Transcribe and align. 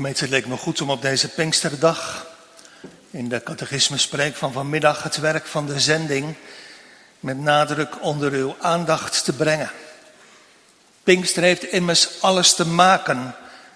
Gemeente, 0.00 0.24
het 0.24 0.32
leek 0.32 0.46
me 0.46 0.56
goed 0.56 0.80
om 0.80 0.90
op 0.90 1.02
deze 1.02 1.28
Pinksterdag 1.28 2.26
in 3.10 3.28
de 3.28 3.42
catechismuspreek 3.42 4.36
van 4.36 4.52
vanmiddag 4.52 5.02
het 5.02 5.16
werk 5.16 5.46
van 5.46 5.66
de 5.66 5.80
zending 5.80 6.34
met 7.18 7.38
nadruk 7.38 8.02
onder 8.02 8.32
uw 8.32 8.56
aandacht 8.60 9.24
te 9.24 9.32
brengen. 9.32 9.70
Pinkster 11.02 11.42
heeft 11.42 11.64
immers 11.64 12.08
alles 12.20 12.54
te 12.54 12.66
maken 12.66 13.34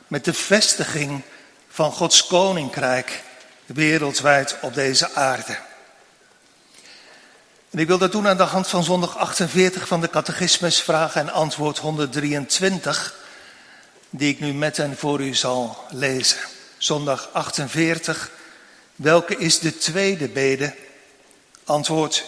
met 0.08 0.24
de 0.24 0.32
vestiging 0.32 1.22
van 1.68 1.92
Gods 1.92 2.26
koninkrijk 2.26 3.22
wereldwijd 3.66 4.56
op 4.60 4.74
deze 4.74 5.14
aarde. 5.14 5.58
En 7.70 7.78
ik 7.78 7.86
wil 7.86 7.98
dat 7.98 8.12
doen 8.12 8.28
aan 8.28 8.36
de 8.36 8.42
hand 8.42 8.68
van 8.68 8.84
zondag 8.84 9.16
48 9.16 9.86
van 9.88 10.00
de 10.00 10.10
catechismus, 10.10 10.82
vraag 10.82 11.14
en 11.14 11.32
antwoord 11.32 11.78
123 11.78 13.22
die 14.16 14.32
ik 14.32 14.40
nu 14.40 14.52
met 14.52 14.78
en 14.78 14.96
voor 14.96 15.20
u 15.20 15.34
zal 15.34 15.76
lezen. 15.90 16.38
Zondag 16.78 17.28
48. 17.32 18.30
Welke 18.96 19.36
is 19.36 19.58
de 19.58 19.78
tweede 19.78 20.28
bede? 20.28 20.74
Antwoord. 21.64 22.24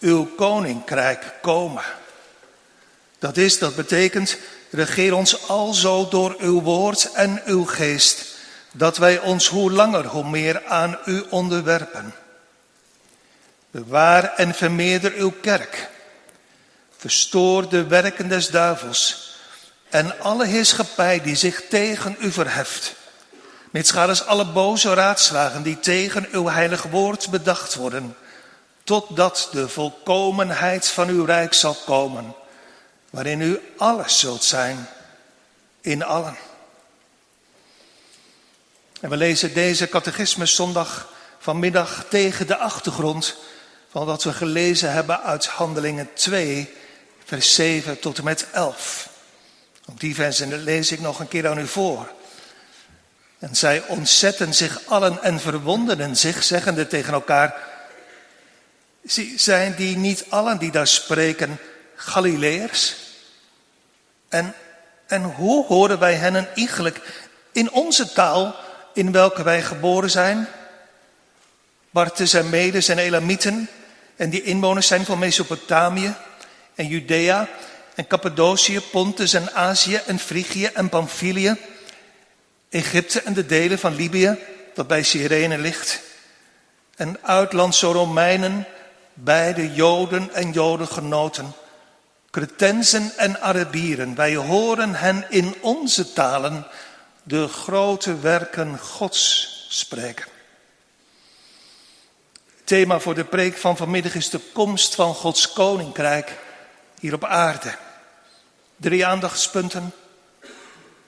Uw 0.00 0.24
koninkrijk 0.24 1.32
komen. 1.42 1.82
Dat 3.18 3.36
is, 3.36 3.58
dat 3.58 3.76
betekent, 3.76 4.36
regeer 4.70 5.14
ons 5.14 5.48
alzo 5.48 6.08
door 6.08 6.36
uw 6.38 6.60
woord 6.60 7.12
en 7.12 7.42
uw 7.44 7.64
geest, 7.64 8.36
dat 8.72 8.96
wij 8.96 9.18
ons 9.18 9.48
hoe 9.48 9.70
langer 9.70 10.06
hoe 10.06 10.28
meer 10.28 10.64
aan 10.64 10.98
u 11.04 11.24
onderwerpen. 11.30 12.14
Bewaar 13.70 14.34
en 14.34 14.54
vermeerder 14.54 15.12
uw 15.12 15.32
kerk. 15.40 15.88
Verstoor 16.96 17.68
de 17.68 17.86
werken 17.86 18.28
des 18.28 18.48
duivels 18.48 19.33
en 19.94 20.20
alle 20.20 20.46
heerschappij 20.46 21.20
die 21.20 21.36
zich 21.36 21.62
tegen 21.68 22.16
u 22.18 22.32
verheft. 22.32 22.94
Mitsgaders 23.70 24.26
alle 24.26 24.46
boze 24.46 24.94
raadslagen 24.94 25.62
die 25.62 25.80
tegen 25.80 26.28
uw 26.30 26.48
heilig 26.48 26.82
woord 26.82 27.30
bedacht 27.30 27.74
worden, 27.74 28.16
totdat 28.84 29.48
de 29.52 29.68
volkomenheid 29.68 30.88
van 30.88 31.08
uw 31.08 31.24
rijk 31.24 31.54
zal 31.54 31.74
komen, 31.74 32.34
waarin 33.10 33.40
u 33.40 33.60
alles 33.76 34.18
zult 34.18 34.44
zijn 34.44 34.88
in 35.80 36.04
allen. 36.04 36.36
En 39.00 39.10
we 39.10 39.16
lezen 39.16 39.54
deze 39.54 39.88
catechismus 39.88 40.54
zondag 40.54 41.08
vanmiddag 41.38 42.04
tegen 42.08 42.46
de 42.46 42.56
achtergrond 42.56 43.36
van 43.90 44.06
wat 44.06 44.22
we 44.22 44.32
gelezen 44.32 44.92
hebben 44.92 45.22
uit 45.22 45.46
Handelingen 45.46 46.10
2, 46.14 46.74
vers 47.24 47.54
7 47.54 48.00
tot 48.00 48.18
en 48.18 48.24
met 48.24 48.46
11. 48.52 49.12
Ook 49.90 50.00
die 50.00 50.14
versen 50.14 50.62
lees 50.62 50.92
ik 50.92 51.00
nog 51.00 51.20
een 51.20 51.28
keer 51.28 51.48
aan 51.48 51.58
u 51.58 51.66
voor. 51.66 52.12
En 53.38 53.56
zij 53.56 53.82
ontzetten 53.86 54.54
zich 54.54 54.80
allen 54.86 55.22
en 55.22 55.40
verwonderen 55.40 56.16
zich, 56.16 56.42
zeggende 56.42 56.86
tegen 56.86 57.12
elkaar, 57.12 57.54
zijn 59.36 59.74
die 59.74 59.96
niet 59.96 60.24
allen 60.28 60.58
die 60.58 60.70
daar 60.70 60.86
spreken 60.86 61.58
Galileërs? 61.94 62.96
En, 64.28 64.54
en 65.06 65.22
hoe 65.22 65.66
horen 65.66 65.98
wij 65.98 66.14
hen 66.14 66.54
eigenlijk 66.54 67.24
in 67.52 67.72
onze 67.72 68.12
taal 68.12 68.56
in 68.94 69.12
welke 69.12 69.42
wij 69.42 69.62
geboren 69.62 70.10
zijn? 70.10 70.48
Bartes 71.90 72.32
en 72.32 72.50
Medes 72.50 72.88
en 72.88 72.98
Elamieten 72.98 73.68
en 74.16 74.30
die 74.30 74.42
inwoners 74.42 74.86
zijn 74.86 75.04
van 75.04 75.18
Mesopotamië 75.18 76.14
en 76.74 76.86
Judea 76.86 77.48
en 77.94 78.06
Cappadocië, 78.06 78.80
Pontus 78.80 79.32
en 79.32 79.52
Azië 79.52 80.00
en 80.06 80.18
Frigië 80.18 80.66
en 80.66 80.88
Pamphylië, 80.88 81.56
Egypte 82.68 83.20
en 83.20 83.32
de 83.32 83.46
delen 83.46 83.78
van 83.78 83.94
Libië, 83.94 84.38
dat 84.74 84.86
bij 84.86 85.02
Cyrene 85.02 85.58
ligt, 85.58 86.00
en 86.96 87.18
uitlandse 87.22 87.86
Romeinen, 87.86 88.66
beide 89.14 89.72
Joden 89.72 90.34
en 90.34 90.52
Jodengenoten, 90.52 91.52
Cretensen 92.30 93.12
en 93.16 93.40
Arabieren, 93.40 94.14
wij 94.14 94.34
horen 94.34 94.94
hen 94.94 95.26
in 95.28 95.54
onze 95.60 96.12
talen 96.12 96.66
de 97.22 97.48
grote 97.48 98.18
werken 98.18 98.78
Gods 98.78 99.66
spreken. 99.68 100.26
Thema 102.64 102.98
voor 102.98 103.14
de 103.14 103.24
preek 103.24 103.56
van 103.56 103.76
vanmiddag 103.76 104.14
is 104.14 104.30
de 104.30 104.40
komst 104.52 104.94
van 104.94 105.14
Gods 105.14 105.52
koninkrijk 105.52 106.38
hier 107.00 107.14
op 107.14 107.24
aarde. 107.24 107.74
Drie 108.76 109.06
aandachtspunten. 109.06 109.92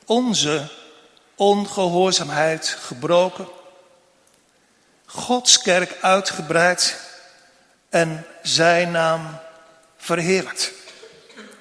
Onze 0.04 0.68
ongehoorzaamheid 1.34 2.68
gebroken. 2.68 3.48
Gods 5.06 5.62
kerk 5.62 5.96
uitgebreid 6.00 7.00
en 7.88 8.26
zijn 8.42 8.90
naam 8.90 9.38
verheerlijkt. 9.96 10.72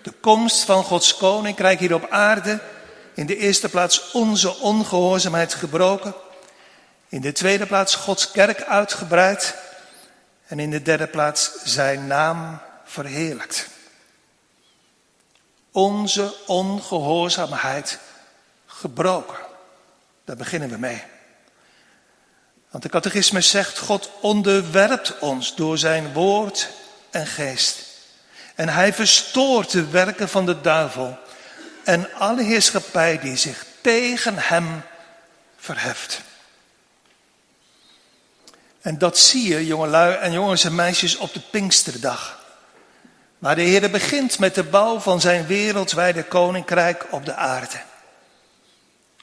De 0.02 0.12
komst 0.12 0.64
van 0.64 0.84
Gods 0.84 1.18
koninkrijk 1.18 1.80
hier 1.80 1.94
op 1.94 2.10
aarde. 2.10 2.60
In 3.14 3.26
de 3.26 3.38
eerste 3.38 3.70
plaats 3.70 4.12
onze 4.12 4.56
ongehoorzaamheid 4.60 5.54
gebroken. 5.54 6.14
In 7.10 7.22
de 7.22 7.32
tweede 7.32 7.66
plaats 7.66 7.96
Gods 7.96 8.32
kerk 8.32 8.64
uitgebreid. 8.64 9.56
En 10.48 10.60
in 10.60 10.70
de 10.70 10.82
derde 10.82 11.08
plaats 11.08 11.52
zijn 11.64 12.08
naam 12.08 12.60
verheerlijkt 12.84 13.74
onze 15.76 16.34
ongehoorzaamheid 16.46 18.00
gebroken. 18.66 19.38
Daar 20.26 20.36
beginnen 20.36 20.70
we 20.70 20.78
mee. 20.78 21.04
Want 22.70 22.84
de 22.84 22.90
catechismus 22.90 23.50
zegt, 23.50 23.78
God 23.78 24.10
onderwerpt 24.22 25.20
ons 25.20 25.56
door 25.56 25.78
zijn 25.78 26.14
woord 26.14 26.70
en 27.10 27.28
geest. 27.28 27.84
En 28.56 28.70
hij 28.70 28.94
verstoort 28.94 29.72
de 29.72 29.90
werken 29.90 30.30
van 30.30 30.46
de 30.46 30.62
duivel 30.62 31.18
en 31.84 32.14
alle 32.14 32.44
heerschappij 32.44 33.20
die 33.20 33.36
zich 33.36 33.66
tegen 33.82 34.38
hem 34.38 34.82
verheft. 35.58 36.22
En 38.82 38.98
dat 38.98 39.18
zie 39.18 39.48
je, 39.48 39.66
jongelui 39.66 40.16
en 40.16 40.32
jongens 40.32 40.64
en 40.64 40.76
meisjes, 40.76 41.16
op 41.16 41.34
de 41.34 41.40
Pinksterdag. 41.40 42.45
Maar 43.40 43.56
de 43.56 43.62
Heer 43.62 43.92
begint 43.92 44.40
met 44.40 44.56
de 44.56 44.64
bouw 44.64 45.00
van 45.00 45.22
zijn 45.22 45.46
wereldwijde 45.46 46.24
koninkrijk 46.24 47.06
op 47.10 47.26
de 47.26 47.34
aarde. 47.34 47.82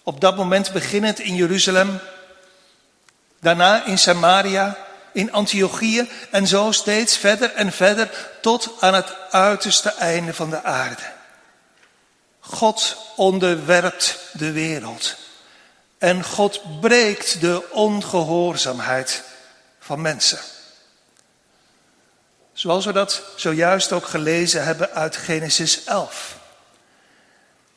Op 0.02 0.20
dat 0.20 0.36
moment 0.36 0.72
beginnend 0.72 1.18
in 1.18 1.34
Jeruzalem, 1.34 1.98
daarna 3.40 3.84
in 3.84 3.98
Samaria, 3.98 4.76
in 5.12 5.32
Antiochië 5.32 6.08
en 6.30 6.46
zo 6.46 6.70
steeds 6.70 7.16
verder 7.16 7.52
en 7.52 7.72
verder 7.72 8.30
tot 8.40 8.70
aan 8.80 8.94
het 8.94 9.14
uiterste 9.30 9.94
einde 9.94 10.34
van 10.34 10.50
de 10.50 10.62
aarde. 10.62 11.12
God 12.40 12.96
onderwerpt 13.16 14.18
de 14.32 14.52
wereld 14.52 15.16
en 15.98 16.24
God 16.24 16.80
breekt 16.80 17.40
de 17.40 17.70
ongehoorzaamheid 17.70 19.22
van 19.80 20.00
mensen. 20.00 20.38
Zoals 22.52 22.84
we 22.84 22.92
dat 22.92 23.22
zojuist 23.36 23.92
ook 23.92 24.06
gelezen 24.06 24.64
hebben 24.64 24.90
uit 24.90 25.16
Genesis 25.16 25.84
11. 25.84 26.36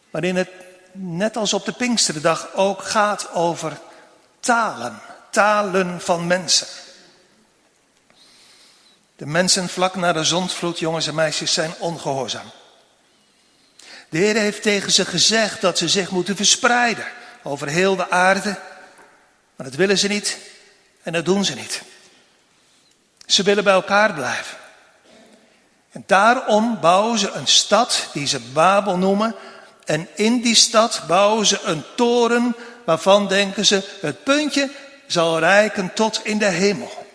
Waarin 0.10 0.36
het 0.36 0.50
net 0.92 1.38
als 1.38 1.54
op 1.54 1.66
de 1.66 1.72
Pinksterdag 1.72 2.54
ook 2.54 2.84
gaat 2.84 3.32
over 3.32 3.78
talen, 4.40 5.00
talen 5.30 6.02
van 6.02 6.28
mensen. 6.28 6.68
De 9.16 9.26
mensen 9.26 9.70
vlak 9.70 9.96
na 9.96 10.14
de 10.14 10.24
zondvloed, 10.24 10.80
jongens 10.80 11.08
en 11.08 11.16
meisjes, 11.16 11.54
zijn 11.54 11.74
ongehoorzaam. 11.80 12.52
De 14.10 14.18
Heer 14.18 14.36
heeft 14.36 14.62
tegen 14.62 14.92
ze 14.92 15.06
gezegd 15.06 15.62
dat 15.62 15.78
ze 15.78 15.90
zich 15.90 16.10
moeten 16.10 16.36
verspreiden 16.36 17.06
over 17.44 17.68
heel 17.68 17.96
de 17.96 18.10
aarde. 18.10 18.60
Maar 19.56 19.66
dat 19.66 19.76
willen 19.76 19.98
ze 19.98 20.08
niet 20.08 20.38
en 21.04 21.14
dat 21.14 21.26
doen 21.26 21.46
ze 21.46 21.56
niet. 21.56 21.82
Ze 23.26 23.44
willen 23.44 23.64
bij 23.64 23.74
elkaar 23.74 24.14
blijven. 24.14 24.58
En 25.96 26.04
daarom 26.06 26.80
bouwen 26.80 27.20
ze 27.20 27.32
een 27.32 27.48
stad 27.48 28.10
die 28.14 28.28
ze 28.28 28.40
Babel 28.40 28.98
noemen. 28.98 29.36
En 29.86 30.08
in 30.16 30.42
die 30.42 30.56
stad 30.56 31.04
bouwen 31.08 31.46
ze 31.46 31.62
een 31.62 31.84
toren 31.96 32.56
waarvan 32.86 33.28
denken 33.28 33.66
ze 33.66 33.98
het 34.02 34.24
puntje 34.24 34.72
zal 35.08 35.40
reiken 35.40 35.94
tot 35.94 36.20
in 36.24 36.38
de 36.38 36.46
hemel. 36.46 37.08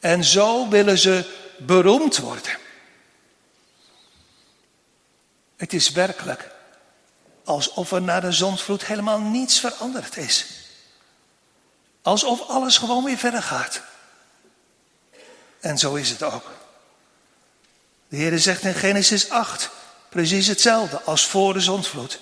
En 0.00 0.24
zo 0.24 0.68
willen 0.68 0.98
ze 0.98 1.24
beroemd 1.56 2.18
worden. 2.18 2.58
Het 5.56 5.72
is 5.72 5.90
werkelijk 5.90 6.50
alsof 7.44 7.92
er 7.92 8.02
na 8.02 8.20
de 8.20 8.32
zondvloed 8.32 8.84
helemaal 8.84 9.20
niets 9.20 9.60
veranderd 9.60 10.16
is. 10.16 10.46
Alsof 12.02 12.48
alles 12.48 12.78
gewoon 12.78 13.04
weer 13.04 13.18
verder 13.18 13.42
gaat. 13.42 13.80
En 15.60 15.78
zo 15.78 15.94
is 15.94 16.10
het 16.10 16.22
ook. 16.22 16.57
De 18.08 18.16
Heer 18.16 18.38
zegt 18.38 18.62
in 18.62 18.74
Genesis 18.74 19.30
8 19.30 19.70
precies 20.08 20.46
hetzelfde 20.46 21.02
als 21.02 21.26
voor 21.26 21.52
de 21.52 21.60
zondvloed. 21.60 22.20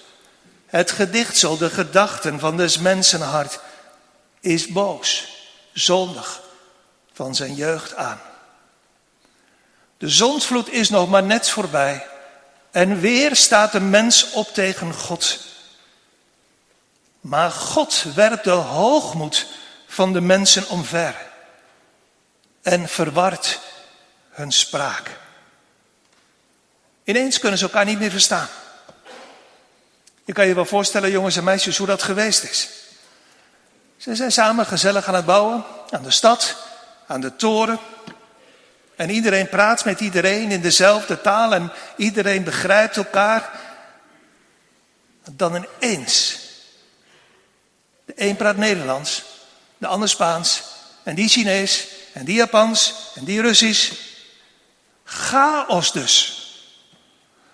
Het 0.66 0.90
gedichtsel, 0.90 1.56
de 1.56 1.70
gedachten 1.70 2.38
van 2.38 2.56
des 2.56 2.78
mensenhart, 2.78 3.60
is 4.40 4.66
boos, 4.66 5.28
zondig 5.72 6.40
van 7.12 7.34
zijn 7.34 7.54
jeugd 7.54 7.94
aan. 7.94 8.20
De 9.98 10.08
zondvloed 10.08 10.68
is 10.68 10.90
nog 10.90 11.08
maar 11.08 11.22
net 11.22 11.48
voorbij. 11.48 12.06
En 12.70 13.00
weer 13.00 13.36
staat 13.36 13.72
de 13.72 13.80
mens 13.80 14.30
op 14.30 14.54
tegen 14.54 14.94
God. 14.94 15.38
Maar 17.20 17.50
God 17.50 18.04
werpt 18.14 18.44
de 18.44 18.50
hoogmoed 18.50 19.46
van 19.86 20.12
de 20.12 20.20
mensen 20.20 20.68
omver. 20.68 21.14
En 22.62 22.88
verwart 22.88 23.60
hun 24.30 24.52
spraak. 24.52 25.10
Ineens 27.06 27.38
kunnen 27.38 27.58
ze 27.58 27.64
elkaar 27.64 27.85
niet 27.85 27.99
meer 27.99 28.11
verstaan. 28.11 28.49
Je 30.25 30.32
kan 30.32 30.47
je 30.47 30.55
wel 30.55 30.64
voorstellen, 30.64 31.11
jongens 31.11 31.37
en 31.37 31.44
meisjes, 31.44 31.76
hoe 31.76 31.87
dat 31.87 32.03
geweest 32.03 32.43
is. 32.43 32.69
Ze 33.97 34.14
zijn 34.14 34.32
samen 34.32 34.67
gezellig 34.67 35.06
aan 35.06 35.14
het 35.14 35.25
bouwen, 35.25 35.64
aan 35.91 36.03
de 36.03 36.11
stad, 36.11 36.56
aan 37.06 37.20
de 37.20 37.37
toren. 37.37 37.79
En 38.97 39.11
iedereen 39.11 39.49
praat 39.49 39.85
met 39.85 40.00
iedereen 40.00 40.50
in 40.50 40.61
dezelfde 40.61 41.20
taal 41.20 41.55
en 41.55 41.73
iedereen 41.97 42.44
begrijpt 42.44 42.97
elkaar. 42.97 43.50
Dan 45.31 45.67
ineens. 45.81 46.38
De 48.05 48.12
een 48.17 48.37
praat 48.37 48.56
Nederlands, 48.56 49.23
de 49.79 49.87
ander 49.87 50.08
Spaans, 50.08 50.62
en 51.03 51.14
die 51.14 51.29
Chinees, 51.29 51.87
en 52.12 52.25
die 52.25 52.37
Japans, 52.37 52.94
en 53.14 53.25
die 53.25 53.41
Russisch. 53.41 53.93
Chaos 55.05 55.93
dus. 55.93 56.45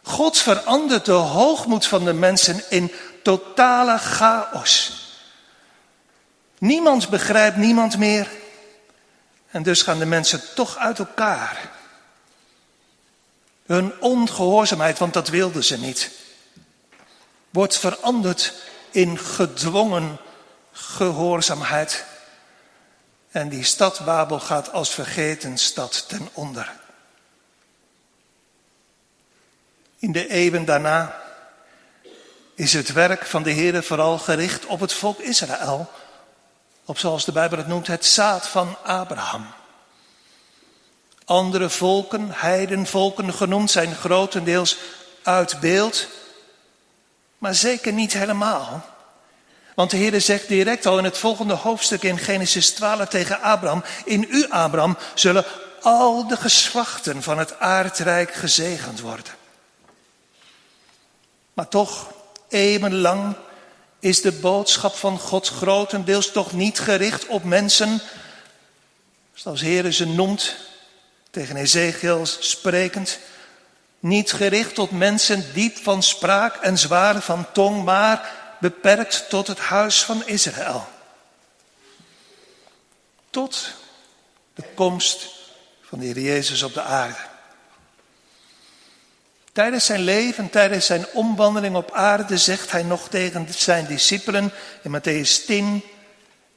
God 0.03 0.39
verandert 0.39 1.05
de 1.05 1.13
hoogmoed 1.13 1.87
van 1.87 2.05
de 2.05 2.13
mensen 2.13 2.63
in 2.71 2.93
totale 3.23 3.99
chaos. 3.99 5.01
Niemand 6.59 7.09
begrijpt 7.09 7.57
niemand 7.57 7.99
meer. 7.99 8.29
En 9.51 9.63
dus 9.63 9.83
gaan 9.83 9.99
de 9.99 10.07
mensen 10.07 10.55
toch 10.55 10.77
uit 10.77 10.99
elkaar. 10.99 11.71
Hun 13.67 14.01
ongehoorzaamheid, 14.01 14.99
want 14.99 15.13
dat 15.13 15.29
wilden 15.29 15.65
ze 15.65 15.79
niet, 15.79 16.11
wordt 17.51 17.79
veranderd 17.79 18.53
in 18.91 19.19
gedwongen 19.19 20.19
gehoorzaamheid. 20.73 22.05
En 23.31 23.49
die 23.49 23.65
stad 23.65 24.05
Babel 24.05 24.41
gaat 24.41 24.73
als 24.73 24.91
vergeten 24.91 25.59
stad 25.59 26.09
ten 26.09 26.29
onder. 26.33 26.73
In 30.03 30.13
de 30.13 30.29
eeuwen 30.29 30.65
daarna 30.65 31.21
is 32.55 32.73
het 32.73 32.93
werk 32.93 33.27
van 33.27 33.43
de 33.43 33.51
Heer 33.51 33.83
vooral 33.83 34.19
gericht 34.19 34.67
op 34.67 34.81
het 34.81 34.93
volk 34.93 35.19
Israël 35.19 35.91
op 36.85 36.99
zoals 36.99 37.25
de 37.25 37.33
Bijbel 37.33 37.59
het 37.59 37.67
noemt, 37.67 37.87
het 37.87 38.07
zaad 38.07 38.49
van 38.49 38.77
Abraham. 38.83 39.47
Andere 41.25 41.71
volken, 41.71 42.29
heidenvolken 42.31 43.35
genoemd, 43.35 43.71
zijn 43.71 43.95
grotendeels 43.95 44.77
uit 45.23 45.61
beeld, 45.61 46.07
maar 47.39 47.55
zeker 47.55 47.93
niet 47.93 48.13
helemaal. 48.13 48.85
Want 49.75 49.91
de 49.91 49.97
Heer 49.97 50.21
zegt 50.21 50.49
direct 50.49 50.87
al 50.87 50.99
in 50.99 51.05
het 51.05 51.19
volgende 51.19 51.55
hoofdstuk 51.55 52.03
in 52.03 52.19
Genesis 52.19 52.71
12 52.71 53.09
tegen 53.09 53.41
Abraham, 53.41 53.85
in 54.05 54.27
u 54.31 54.47
Abraham 54.49 54.99
zullen 55.15 55.45
al 55.81 56.27
de 56.27 56.37
geslachten 56.37 57.23
van 57.23 57.39
het 57.39 57.59
aardrijk 57.61 58.35
gezegend 58.35 59.01
worden. 59.01 59.42
Maar 61.53 61.69
toch, 61.69 62.13
eeuwenlang 62.49 63.37
is 64.01 64.21
de 64.21 64.33
boodschap 64.33 64.95
van 64.95 65.19
God 65.19 65.49
grotendeels 65.49 66.31
toch 66.31 66.53
niet 66.53 66.79
gericht 66.79 67.27
op 67.27 67.45
mensen, 67.45 68.01
zoals 69.35 69.61
Heer 69.61 69.93
ze 69.93 70.07
noemt, 70.07 70.55
tegen 71.31 71.57
Ezekiel 71.57 72.27
sprekend, 72.27 73.19
niet 73.99 74.33
gericht 74.33 74.75
tot 74.75 74.91
mensen 74.91 75.53
diep 75.53 75.77
van 75.77 76.03
spraak 76.03 76.57
en 76.57 76.79
zwaar 76.79 77.23
van 77.23 77.53
tong, 77.53 77.85
maar 77.85 78.31
beperkt 78.61 79.29
tot 79.29 79.47
het 79.47 79.59
huis 79.59 80.03
van 80.03 80.27
Israël. 80.27 80.89
Tot 83.31 83.75
de 84.55 84.65
komst 84.75 85.27
van 85.83 85.99
de 85.99 86.05
Heer 86.05 86.19
Jezus 86.19 86.63
op 86.63 86.75
de 86.75 86.83
aarde. 86.83 87.32
Tijdens 89.53 89.85
zijn 89.85 90.01
leven, 90.01 90.51
tijdens 90.51 90.87
zijn 90.87 91.07
omwandeling 91.13 91.77
op 91.77 91.93
aarde, 91.93 92.39
zegt 92.39 92.71
hij 92.71 92.83
nog 92.83 93.09
tegen 93.09 93.47
zijn 93.57 93.87
discipelen 93.87 94.53
in 94.83 95.01
Matthäus 95.01 95.47
10, 95.47 95.83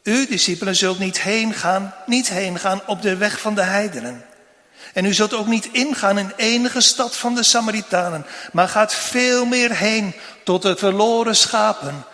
u 0.04 0.28
discipelen 0.28 0.76
zult 0.76 1.00
niet 1.00 1.22
heen 1.22 1.54
gaan, 1.54 1.94
niet 2.06 2.30
heen 2.30 2.60
gaan 2.60 2.82
op 2.88 3.02
de 3.02 3.18
weg 3.18 3.40
van 3.40 3.56
de 3.56 3.62
heidenen. 3.62 4.26
En 4.94 5.06
u 5.06 5.14
zult 5.14 5.34
ook 5.34 5.48
niet 5.48 5.70
ingaan 5.72 6.18
in 6.18 6.34
enige 6.36 6.82
stad 6.82 7.16
van 7.16 7.36
de 7.36 7.44
Samaritanen, 7.44 8.26
maar 8.52 8.68
gaat 8.68 8.94
veel 8.94 9.46
meer 9.46 9.76
heen 9.76 10.14
tot 10.44 10.62
de 10.62 10.76
verloren 10.76 11.36
schapen 11.36 12.06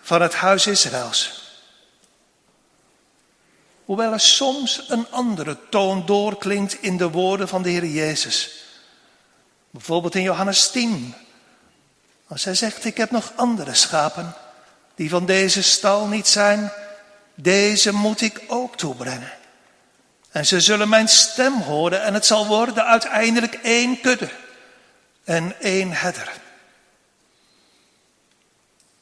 van 0.00 0.22
het 0.22 0.34
huis 0.34 0.66
Israëls. 0.66 1.46
Hoewel 3.84 4.12
er 4.12 4.20
soms 4.20 4.84
een 4.88 5.06
andere 5.10 5.56
toon 5.70 6.06
doorklinkt 6.06 6.82
in 6.82 6.96
de 6.96 7.10
woorden 7.10 7.48
van 7.48 7.62
de 7.62 7.70
Heer 7.70 7.86
Jezus. 7.86 8.57
Bijvoorbeeld 9.78 10.14
in 10.14 10.22
Johannes 10.22 10.70
10. 10.70 11.14
Als 12.26 12.44
hij 12.44 12.54
zegt, 12.54 12.84
ik 12.84 12.96
heb 12.96 13.10
nog 13.10 13.32
andere 13.36 13.74
schapen 13.74 14.34
die 14.94 15.10
van 15.10 15.26
deze 15.26 15.62
stal 15.62 16.06
niet 16.06 16.28
zijn. 16.28 16.72
Deze 17.34 17.92
moet 17.92 18.20
ik 18.20 18.40
ook 18.46 18.76
toebrengen. 18.76 19.32
En 20.30 20.46
ze 20.46 20.60
zullen 20.60 20.88
mijn 20.88 21.08
stem 21.08 21.60
horen 21.60 22.02
en 22.02 22.14
het 22.14 22.26
zal 22.26 22.46
worden 22.46 22.84
uiteindelijk 22.84 23.54
één 23.54 24.00
kudde 24.00 24.30
en 25.24 25.60
één 25.60 25.92
herder. 25.92 26.32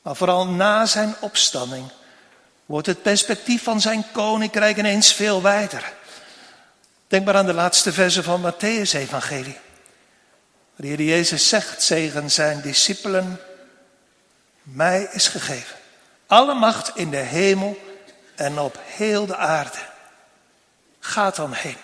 Maar 0.03 0.17
vooral 0.17 0.47
na 0.47 0.87
zijn 0.87 1.15
opstanding 1.21 1.91
wordt 2.67 2.87
het 2.87 3.03
perspectief 3.03 3.63
van 3.63 3.81
zijn 3.81 4.05
koninkrijk 4.13 4.77
ineens 4.77 5.13
veel 5.13 5.43
wijder. 5.43 5.93
Denk 7.07 7.25
maar 7.25 7.37
aan 7.37 7.47
de 7.47 7.55
laatste 7.55 7.93
verse 7.93 8.23
van 8.23 8.53
Matthäus 8.53 8.91
Evangelie. 8.93 9.65
De 10.77 10.87
Heer 10.87 11.03
Jezus 11.03 11.49
zegt 11.49 11.87
tegen 11.87 12.31
zijn 12.31 12.61
discipelen, 12.61 13.41
mij 14.63 15.09
is 15.13 15.29
gegeven 15.29 15.77
alle 16.27 16.55
macht 16.55 16.91
in 16.95 17.11
de 17.11 17.17
hemel 17.17 17.79
en 18.35 18.59
op 18.59 18.79
heel 18.85 19.27
de 19.27 19.37
aarde. 19.37 19.79
Gaat 21.01 21.37
dan 21.37 21.53
heen. 21.53 21.77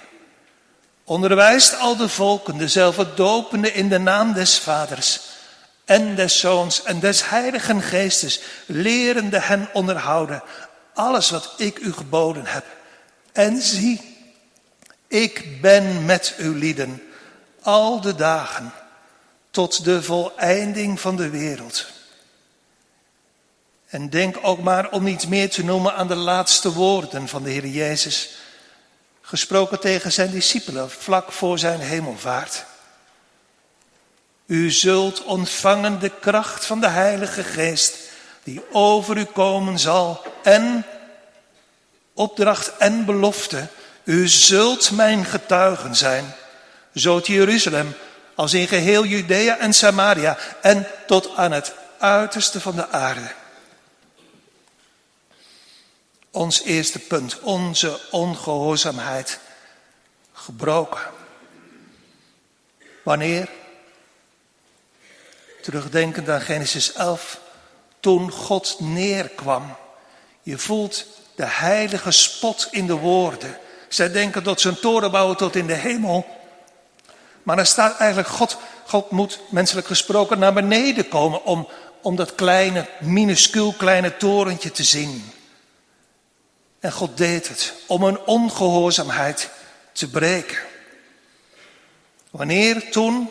Onderwijst 1.05 1.79
al 1.79 1.97
de 1.97 2.09
volken, 2.09 2.59
dezelfde 2.59 3.15
dopende 3.15 3.73
in 3.73 3.89
de 3.89 3.99
naam 3.99 4.33
des 4.33 4.59
Vaders 4.59 5.21
en 5.85 6.15
des 6.15 6.39
Zoons 6.39 6.83
en 6.83 7.01
des 7.01 7.29
Heiligen 7.29 7.83
Geestes, 7.83 8.41
lerende 8.67 9.39
hen 9.39 9.69
onderhouden 9.73 10.43
alles 10.95 11.31
wat 11.31 11.55
ik 11.57 11.79
u 11.79 11.93
geboden 11.93 12.47
heb. 12.47 12.65
En 13.33 13.63
zie, 13.63 14.17
ik 15.09 15.61
ben 15.61 16.05
met 16.05 16.35
uw 16.39 16.55
lieden 16.55 17.03
al 17.63 18.01
de 18.01 18.15
dagen 18.15 18.73
tot 19.53 19.85
de 19.85 20.03
voleinding 20.03 21.01
van 21.01 21.17
de 21.17 21.31
wereld. 21.31 21.87
En 23.87 24.11
denk 24.11 24.37
ook 24.43 24.61
maar 24.63 24.91
om 24.91 25.07
iets 25.07 25.27
meer 25.27 25.51
te 25.51 25.65
noemen 25.65 25.95
aan 25.95 26.09
de 26.09 26.15
laatste 26.15 26.73
woorden 26.73 27.29
van 27.29 27.43
de 27.43 27.51
Heer 27.51 27.67
Jezus, 27.67 28.31
gesproken 29.21 29.81
tegen 29.81 30.13
zijn 30.13 30.31
discipelen 30.31 30.91
vlak 30.91 31.33
voor 31.33 31.59
zijn 31.59 31.81
hemelvaart. 31.81 32.65
U 34.47 34.71
zult 34.71 35.25
ontvangen 35.25 36.01
de 36.01 36.11
kracht 36.21 36.67
van 36.67 36.81
de 36.81 36.89
Heilige 36.89 37.45
Geest 37.45 37.97
die 38.43 38.63
over 38.71 39.17
u 39.17 39.25
komen 39.25 39.79
zal 39.79 40.23
en 40.43 40.85
opdracht 42.15 42.77
en 42.77 43.05
belofte, 43.05 43.69
u 44.05 44.29
zult 44.29 44.91
mijn 44.91 45.25
getuigen 45.25 45.97
zijn, 45.97 46.35
zo 46.95 47.21
te 47.21 47.33
Jeruzalem 47.33 47.95
als 48.35 48.55
in 48.55 48.69
geheel 48.69 49.05
Judea 49.05 49.59
en 49.59 49.73
Samaria 49.73 50.39
en 50.63 50.87
tot 51.07 51.37
aan 51.37 51.53
het 51.53 51.75
uiterste 51.99 52.61
van 52.61 52.77
de 52.77 52.89
aarde. 52.89 53.33
Ons 56.31 56.63
eerste 56.63 56.99
punt, 56.99 57.41
onze 57.41 58.01
ongehoorzaamheid 58.11 59.39
gebroken. 60.33 61.03
Wanneer? 63.03 63.49
Terugdenkend 65.63 66.29
aan 66.29 66.41
Genesis 66.41 66.93
11, 66.93 67.41
toen 68.01 68.31
God 68.31 68.77
neerkwam. 68.79 69.77
Je 70.43 70.59
voelt 70.59 71.07
de 71.35 71.47
heilige 71.47 72.11
spot 72.11 72.69
in 72.71 72.87
de 72.87 72.95
woorden. 72.95 73.59
Zij 73.89 74.13
denken 74.13 74.45
dat 74.45 74.61
ze 74.61 74.69
een 74.69 74.81
toren 74.81 75.11
bouwen 75.11 75.37
tot 75.37 75.57
in 75.57 75.67
de 75.67 75.75
hemel. 75.75 76.42
Maar 77.43 77.59
er 77.59 77.67
staat 77.67 77.97
eigenlijk, 77.97 78.29
God, 78.29 78.57
God 78.87 79.11
moet 79.11 79.41
menselijk 79.49 79.87
gesproken 79.87 80.39
naar 80.39 80.53
beneden 80.53 81.09
komen 81.09 81.45
om 81.45 81.69
om 82.03 82.17
dat 82.17 82.35
kleine, 82.35 82.89
minuscuul 83.01 83.73
kleine 83.73 84.17
torentje 84.17 84.71
te 84.71 84.83
zien. 84.83 85.25
En 86.81 86.93
God 86.93 87.17
deed 87.17 87.49
het 87.49 87.75
om 87.87 88.03
een 88.03 88.21
ongehoorzaamheid 88.21 89.51
te 89.93 90.11
breken. 90.11 90.59
Wanneer 92.31 92.91
toen? 92.91 93.31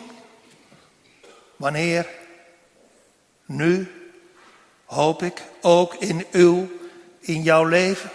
Wanneer? 1.56 2.06
Nu? 3.44 3.92
Hoop 4.84 5.22
ik 5.22 5.42
ook 5.60 5.94
in 5.94 6.26
uw, 6.32 6.70
in 7.20 7.42
jouw 7.42 7.64
leven. 7.64 8.10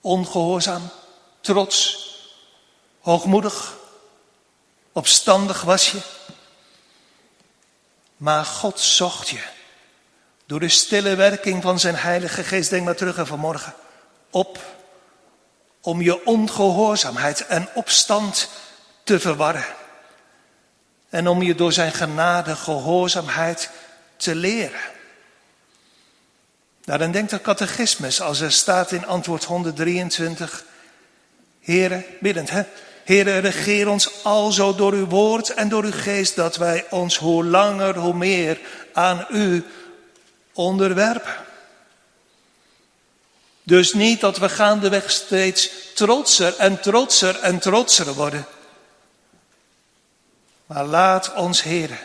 Ongehoorzaam, 0.00 0.88
trots, 1.40 2.06
hoogmoedig, 3.00 3.78
opstandig 4.92 5.62
was 5.62 5.90
je. 5.90 6.00
Maar 8.16 8.44
God 8.44 8.80
zocht 8.80 9.28
je. 9.28 9.42
Door 10.46 10.60
de 10.60 10.68
stille 10.68 11.14
werking 11.14 11.62
van 11.62 11.80
zijn 11.80 11.96
Heilige 11.96 12.44
Geest, 12.44 12.70
denk 12.70 12.84
maar 12.84 12.96
terug 12.96 13.18
aan 13.18 13.26
vanmorgen, 13.26 13.74
op 14.30 14.58
om 15.80 16.02
je 16.02 16.26
ongehoorzaamheid 16.26 17.46
en 17.46 17.68
opstand 17.74 18.48
te 19.04 19.20
verwarren. 19.20 19.64
En 21.08 21.28
om 21.28 21.42
je 21.42 21.54
door 21.54 21.72
zijn 21.72 21.92
genade 21.92 22.56
gehoorzaamheid 22.56 23.70
te 24.16 24.34
leren. 24.34 24.80
Nou, 26.84 26.98
dan 26.98 27.10
denkt 27.10 27.30
de 27.30 27.40
catechismus 27.40 28.20
als 28.20 28.40
er 28.40 28.52
staat 28.52 28.92
in 28.92 29.06
antwoord 29.06 29.44
123, 29.44 30.64
Heren, 31.60 32.04
biddend 32.20 32.50
hè, 32.50 32.62
Heren, 33.04 33.40
regeer 33.40 33.88
ons 33.88 34.24
alzo 34.24 34.74
door 34.74 34.92
uw 34.92 35.06
woord 35.06 35.54
en 35.54 35.68
door 35.68 35.84
uw 35.84 35.92
geest, 35.92 36.36
dat 36.36 36.56
wij 36.56 36.86
ons 36.90 37.18
hoe 37.18 37.44
langer, 37.44 37.98
hoe 37.98 38.14
meer 38.14 38.60
aan 38.92 39.26
u 39.30 39.64
onderwerpen. 40.52 41.34
Dus 43.62 43.92
niet 43.92 44.20
dat 44.20 44.38
we 44.38 44.48
gaandeweg 44.48 45.10
steeds 45.10 45.70
trotser 45.94 46.56
en 46.56 46.80
trotser 46.80 47.40
en 47.40 47.58
trotser 47.58 48.14
worden. 48.14 48.46
Maar 50.66 50.84
laat 50.84 51.34
ons, 51.34 51.62
Heer, 51.62 51.98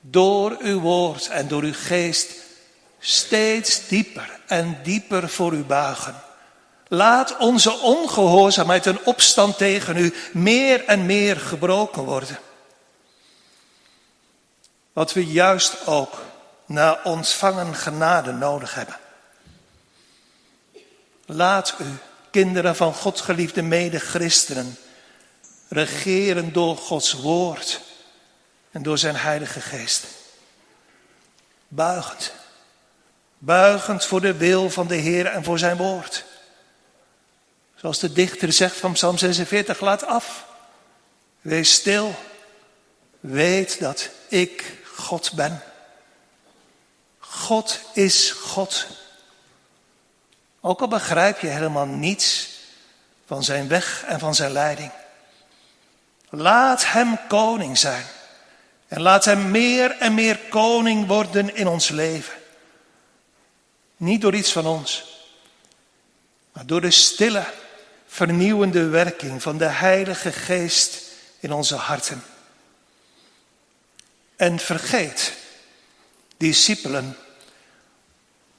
door 0.00 0.56
uw 0.58 0.80
woord 0.80 1.28
en 1.28 1.48
door 1.48 1.62
uw 1.62 1.74
geest 1.74 2.30
steeds 2.98 3.88
dieper 3.88 4.40
en 4.46 4.78
dieper 4.82 5.28
voor 5.28 5.52
u 5.52 5.64
buigen. 5.64 6.27
Laat 6.88 7.36
onze 7.36 7.72
ongehoorzaamheid 7.72 8.86
en 8.86 9.04
opstand 9.04 9.58
tegen 9.58 9.96
u 9.96 10.14
meer 10.32 10.84
en 10.84 11.06
meer 11.06 11.36
gebroken 11.36 12.02
worden. 12.02 12.38
Wat 14.92 15.12
we 15.12 15.26
juist 15.26 15.86
ook 15.86 16.22
na 16.66 17.00
ontvangen 17.04 17.74
genade 17.74 18.32
nodig 18.32 18.74
hebben. 18.74 18.96
Laat 21.26 21.74
u, 21.80 21.84
kinderen 22.30 22.76
van 22.76 22.94
God 22.94 23.20
geliefde 23.20 23.62
mede-christenen, 23.62 24.76
regeren 25.68 26.52
door 26.52 26.76
Gods 26.76 27.12
woord 27.12 27.80
en 28.70 28.82
door 28.82 28.98
zijn 28.98 29.16
Heilige 29.16 29.60
Geest. 29.60 30.06
Buigend, 31.68 32.32
buigend 33.38 34.04
voor 34.04 34.20
de 34.20 34.34
wil 34.34 34.70
van 34.70 34.86
de 34.86 34.94
Heer 34.94 35.26
en 35.26 35.44
voor 35.44 35.58
zijn 35.58 35.76
woord. 35.76 36.24
Zoals 37.80 37.98
de 37.98 38.12
dichter 38.12 38.52
zegt 38.52 38.76
van 38.76 38.92
Psalm 38.92 39.18
46, 39.18 39.80
laat 39.80 40.06
af. 40.06 40.44
Wees 41.40 41.72
stil. 41.72 42.14
Weet 43.20 43.80
dat 43.80 44.10
ik 44.28 44.78
God 44.94 45.32
ben. 45.32 45.62
God 47.18 47.80
is 47.92 48.30
God. 48.30 48.86
Ook 50.60 50.80
al 50.80 50.88
begrijp 50.88 51.40
je 51.40 51.46
helemaal 51.46 51.86
niets 51.86 52.48
van 53.26 53.44
zijn 53.44 53.68
weg 53.68 54.04
en 54.04 54.18
van 54.18 54.34
zijn 54.34 54.52
leiding. 54.52 54.90
Laat 56.30 56.84
hem 56.84 57.18
koning 57.28 57.78
zijn. 57.78 58.04
En 58.88 59.00
laat 59.00 59.24
hem 59.24 59.50
meer 59.50 59.90
en 59.98 60.14
meer 60.14 60.38
koning 60.38 61.06
worden 61.06 61.54
in 61.54 61.68
ons 61.68 61.88
leven. 61.88 62.34
Niet 63.96 64.20
door 64.20 64.34
iets 64.34 64.52
van 64.52 64.66
ons, 64.66 65.04
maar 66.52 66.66
door 66.66 66.80
de 66.80 66.90
stille, 66.90 67.44
vernieuwende 68.18 68.88
werking 68.88 69.42
van 69.42 69.58
de 69.58 69.64
Heilige 69.64 70.32
Geest 70.32 71.02
in 71.40 71.52
onze 71.52 71.74
harten. 71.74 72.22
En 74.36 74.58
vergeet, 74.58 75.32
discipelen, 76.36 77.16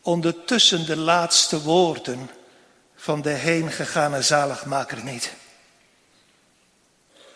ondertussen 0.02 0.86
de 0.86 0.98
laatste 0.98 1.62
woorden 1.62 2.30
van 2.96 3.22
de 3.22 3.30
heengegane 3.30 4.22
zaligmaker 4.22 5.04
niet. 5.04 5.34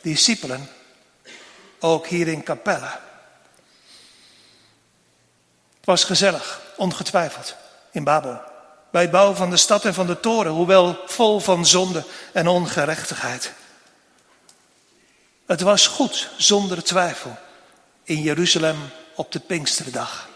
Discipelen, 0.01 0.69
ook 1.79 2.07
hier 2.07 2.27
in 2.27 2.43
Capelle. 2.43 2.99
Het 5.75 5.85
was 5.85 6.03
gezellig, 6.03 6.61
ongetwijfeld, 6.77 7.55
in 7.91 8.03
Babel. 8.03 8.52
Bij 8.93 9.09
bouwen 9.09 9.35
van 9.35 9.49
de 9.49 9.57
stad 9.57 9.85
en 9.85 9.93
van 9.93 10.07
de 10.07 10.19
toren, 10.19 10.51
hoewel 10.51 11.03
vol 11.05 11.39
van 11.39 11.65
zonde 11.65 12.03
en 12.31 12.47
ongerechtigheid. 12.47 13.53
Het 15.45 15.61
was 15.61 15.87
goed, 15.87 16.29
zonder 16.37 16.83
twijfel, 16.83 17.37
in 18.03 18.21
Jeruzalem 18.21 18.77
op 19.15 19.31
de 19.31 19.39
Pinksterdag. 19.39 20.29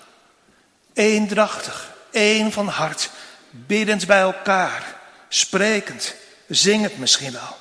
Eendrachtig, 0.94 1.94
één 2.12 2.52
van 2.52 2.68
hart, 2.68 3.10
biddend 3.50 4.08
bij 4.08 4.20
elkaar, 4.20 4.96
sprekend, 5.30 6.16
zingend 6.48 6.98
misschien 6.98 7.32
wel. 7.32 7.58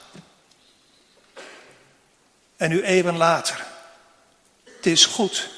En 2.57 2.69
nu 2.69 2.83
even 2.83 3.17
later, 3.17 3.65
het 4.65 4.87
is 4.87 5.07
goed 5.07 5.49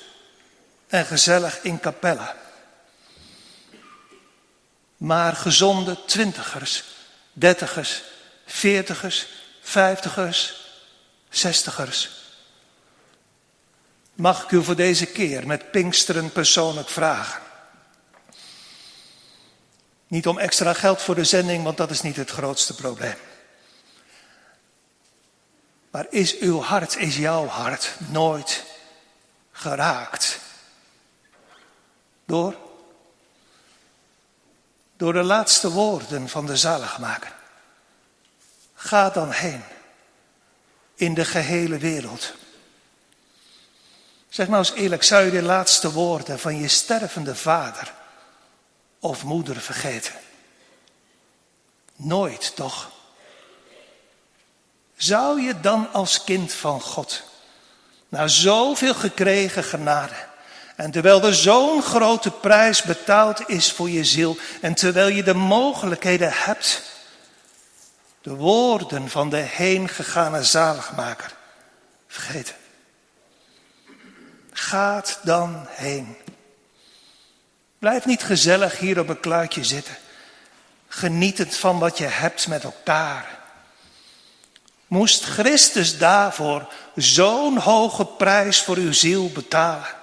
en 0.89 1.07
gezellig 1.07 1.63
in 1.63 1.81
Capella. 1.81 2.37
Maar 4.99 5.37
gezonde 5.37 6.05
twintigers, 6.05 6.85
dertigers, 7.33 8.03
veertigers, 8.47 9.27
vijftigers, 9.61 10.67
zestigers. 11.29 12.11
Mag 14.15 14.43
ik 14.45 14.51
u 14.51 14.65
voor 14.65 14.77
deze 14.77 15.07
keer 15.07 15.47
met 15.47 15.71
Pinksteren 15.71 16.33
persoonlijk 16.33 16.89
vragen? 16.89 17.43
Niet 20.07 20.27
om 20.27 20.39
extra 20.39 20.73
geld 20.73 21.03
voor 21.03 21.15
de 21.15 21.25
zending, 21.25 21.65
want 21.65 21.77
dat 21.77 21.91
is 21.91 22.03
niet 22.03 22.17
het 22.17 22.31
grootste 22.31 22.75
probleem. 22.75 23.17
Maar 25.91 26.07
is 26.11 26.39
uw 26.39 26.61
hart, 26.61 26.97
is 26.97 27.17
jouw 27.17 27.47
hart 27.47 27.95
nooit 28.09 28.65
geraakt? 29.53 30.39
Door? 32.25 32.68
Door 34.99 35.13
de 35.13 35.23
laatste 35.23 35.71
woorden 35.71 36.29
van 36.29 36.47
de 36.47 36.57
zaligmaker. 36.57 37.33
Ga 38.75 39.11
dan 39.11 39.31
heen 39.31 39.63
in 40.95 41.15
de 41.15 41.25
gehele 41.25 41.79
wereld. 41.79 42.33
Zeg 44.29 44.49
nou 44.49 44.59
eens 44.59 44.73
eerlijk, 44.73 45.03
zou 45.03 45.25
je 45.25 45.31
de 45.31 45.43
laatste 45.43 45.93
woorden 45.93 46.39
van 46.39 46.59
je 46.59 46.69
stervende 46.69 47.35
vader 47.35 47.93
of 48.99 49.25
moeder 49.25 49.61
vergeten? 49.61 50.15
Nooit 51.97 52.57
toch? 52.57 52.91
Zou 54.97 55.41
je 55.41 55.61
dan 55.61 55.93
als 55.93 56.25
kind 56.25 56.53
van 56.53 56.81
God, 56.81 57.23
na 58.09 58.29
zoveel 58.29 58.95
gekregen 58.95 59.65
genade, 59.65 60.28
en 60.79 60.91
terwijl 60.91 61.25
er 61.25 61.35
zo'n 61.35 61.83
grote 61.83 62.31
prijs 62.31 62.83
betaald 62.83 63.49
is 63.49 63.73
voor 63.73 63.91
je 63.91 64.05
ziel, 64.05 64.37
en 64.61 64.75
terwijl 64.75 65.09
je 65.09 65.23
de 65.23 65.35
mogelijkheden 65.35 66.33
hebt, 66.33 66.83
de 68.21 68.35
woorden 68.35 69.09
van 69.09 69.31
de 69.31 69.37
heengegane 69.37 70.45
zaligmaker 70.45 71.33
vergeten? 72.07 72.55
Gaat 74.53 75.19
dan 75.23 75.67
heen. 75.69 76.17
Blijf 77.79 78.05
niet 78.05 78.23
gezellig 78.23 78.79
hier 78.79 78.99
op 78.99 79.09
een 79.09 79.21
kluitje 79.21 79.65
zitten, 79.65 79.97
genietend 80.89 81.57
van 81.57 81.79
wat 81.79 81.99
je 81.99 82.07
hebt 82.07 82.49
met 82.49 82.65
elkaar. 82.65 83.39
Moest 84.87 85.25
Christus 85.25 85.99
daarvoor 85.99 86.73
zo'n 86.95 87.57
hoge 87.57 88.07
prijs 88.07 88.63
voor 88.63 88.77
uw 88.77 88.93
ziel 88.93 89.31
betalen? 89.33 89.97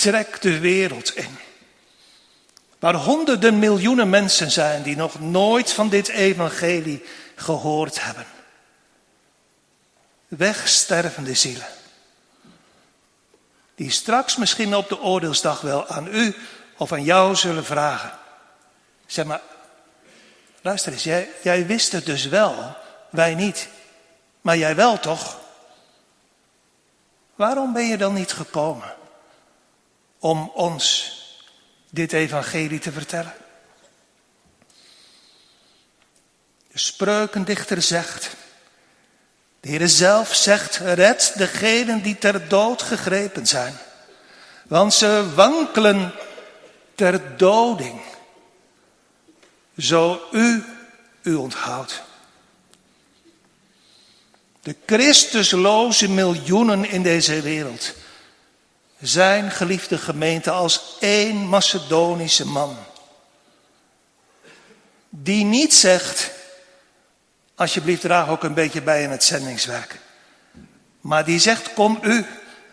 Trek 0.00 0.40
de 0.40 0.58
wereld 0.58 1.16
in. 1.16 1.38
Waar 2.78 2.94
honderden 2.94 3.58
miljoenen 3.58 4.10
mensen 4.10 4.50
zijn 4.50 4.82
die 4.82 4.96
nog 4.96 5.20
nooit 5.20 5.72
van 5.72 5.88
dit 5.88 6.08
evangelie 6.08 7.04
gehoord 7.34 8.02
hebben. 8.02 8.26
Wegstervende 10.28 11.34
zielen 11.34 11.66
die 13.74 13.90
straks 13.90 14.36
misschien 14.36 14.74
op 14.74 14.88
de 14.88 15.00
oordeelsdag 15.00 15.60
wel 15.60 15.86
aan 15.86 16.06
u 16.14 16.36
of 16.76 16.92
aan 16.92 17.04
jou 17.04 17.34
zullen 17.36 17.64
vragen. 17.64 18.12
Zeg 19.06 19.24
maar, 19.24 19.40
luister 20.60 20.92
eens, 20.92 21.04
jij, 21.04 21.30
jij 21.42 21.66
wist 21.66 21.92
het 21.92 22.06
dus 22.06 22.26
wel, 22.26 22.76
wij 23.10 23.34
niet. 23.34 23.68
Maar 24.40 24.56
jij 24.56 24.74
wel 24.74 24.98
toch? 24.98 25.38
Waarom 27.34 27.72
ben 27.72 27.86
je 27.86 27.96
dan 27.96 28.14
niet 28.14 28.32
gekomen 28.32 28.98
om 30.20 30.50
ons 30.54 31.14
dit 31.90 32.12
evangelie 32.12 32.78
te 32.78 32.92
vertellen? 32.92 33.34
De 36.72 36.78
spreukendichter 36.78 37.82
zegt, 37.82 38.30
de 39.60 39.68
Heer 39.68 39.88
zelf 39.88 40.34
zegt, 40.34 40.76
red 40.76 41.32
degenen 41.36 42.02
die 42.02 42.18
ter 42.18 42.48
dood 42.48 42.82
gegrepen 42.82 43.46
zijn, 43.46 43.76
want 44.68 44.94
ze 44.94 45.30
wankelen 45.34 46.12
ter 46.94 47.36
doding, 47.36 48.00
zo 49.76 50.28
u 50.32 50.64
u 51.22 51.34
onthoudt. 51.34 52.02
De 54.62 54.76
Christusloze 54.86 56.08
miljoenen 56.08 56.84
in 56.84 57.02
deze 57.02 57.40
wereld 57.40 57.94
zijn 59.00 59.50
geliefde 59.50 59.98
gemeente 59.98 60.50
als 60.50 60.96
één 61.00 61.36
Macedonische 61.48 62.46
man. 62.46 62.76
Die 65.08 65.44
niet 65.44 65.74
zegt, 65.74 66.30
alsjeblieft 67.54 68.00
draag 68.00 68.28
ook 68.28 68.42
een 68.42 68.54
beetje 68.54 68.82
bij 68.82 69.02
in 69.02 69.10
het 69.10 69.24
zendingswerk. 69.24 70.00
Maar 71.00 71.24
die 71.24 71.38
zegt, 71.38 71.72
kom 71.72 71.98
u 72.02 72.26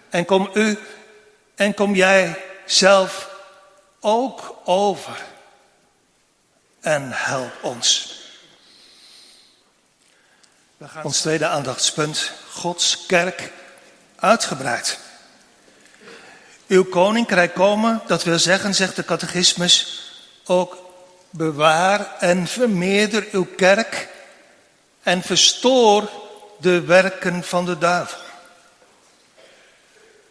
en 0.10 0.26
kom 0.26 0.50
u 0.54 0.80
en 1.56 1.74
kom 1.74 1.96
jij 1.96 2.44
zelf 2.66 3.30
ook 4.00 4.56
over 4.64 5.26
en 6.80 7.12
help 7.12 7.64
ons. 7.64 8.16
Ons 11.04 11.22
tweede 11.22 11.48
aandachtspunt, 11.48 12.32
Gods 12.50 13.06
kerk 13.06 13.52
uitgebreid. 14.16 15.00
Uw 16.68 16.84
koninkrijk 16.84 17.54
komen, 17.54 18.02
dat 18.08 18.24
wil 18.24 18.40
zeggen, 18.40 18.76
zegt 18.76 18.96
de 18.96 19.06
catechismus, 19.06 20.02
ook 20.46 20.78
bewaar 21.30 22.16
en 22.20 22.48
vermeerder 22.48 23.28
uw 23.32 23.48
kerk 23.56 24.08
en 25.04 25.22
verstoor 25.22 26.10
de 26.58 26.82
werken 26.82 27.44
van 27.44 27.66
de 27.66 27.78
duivel. 27.78 28.20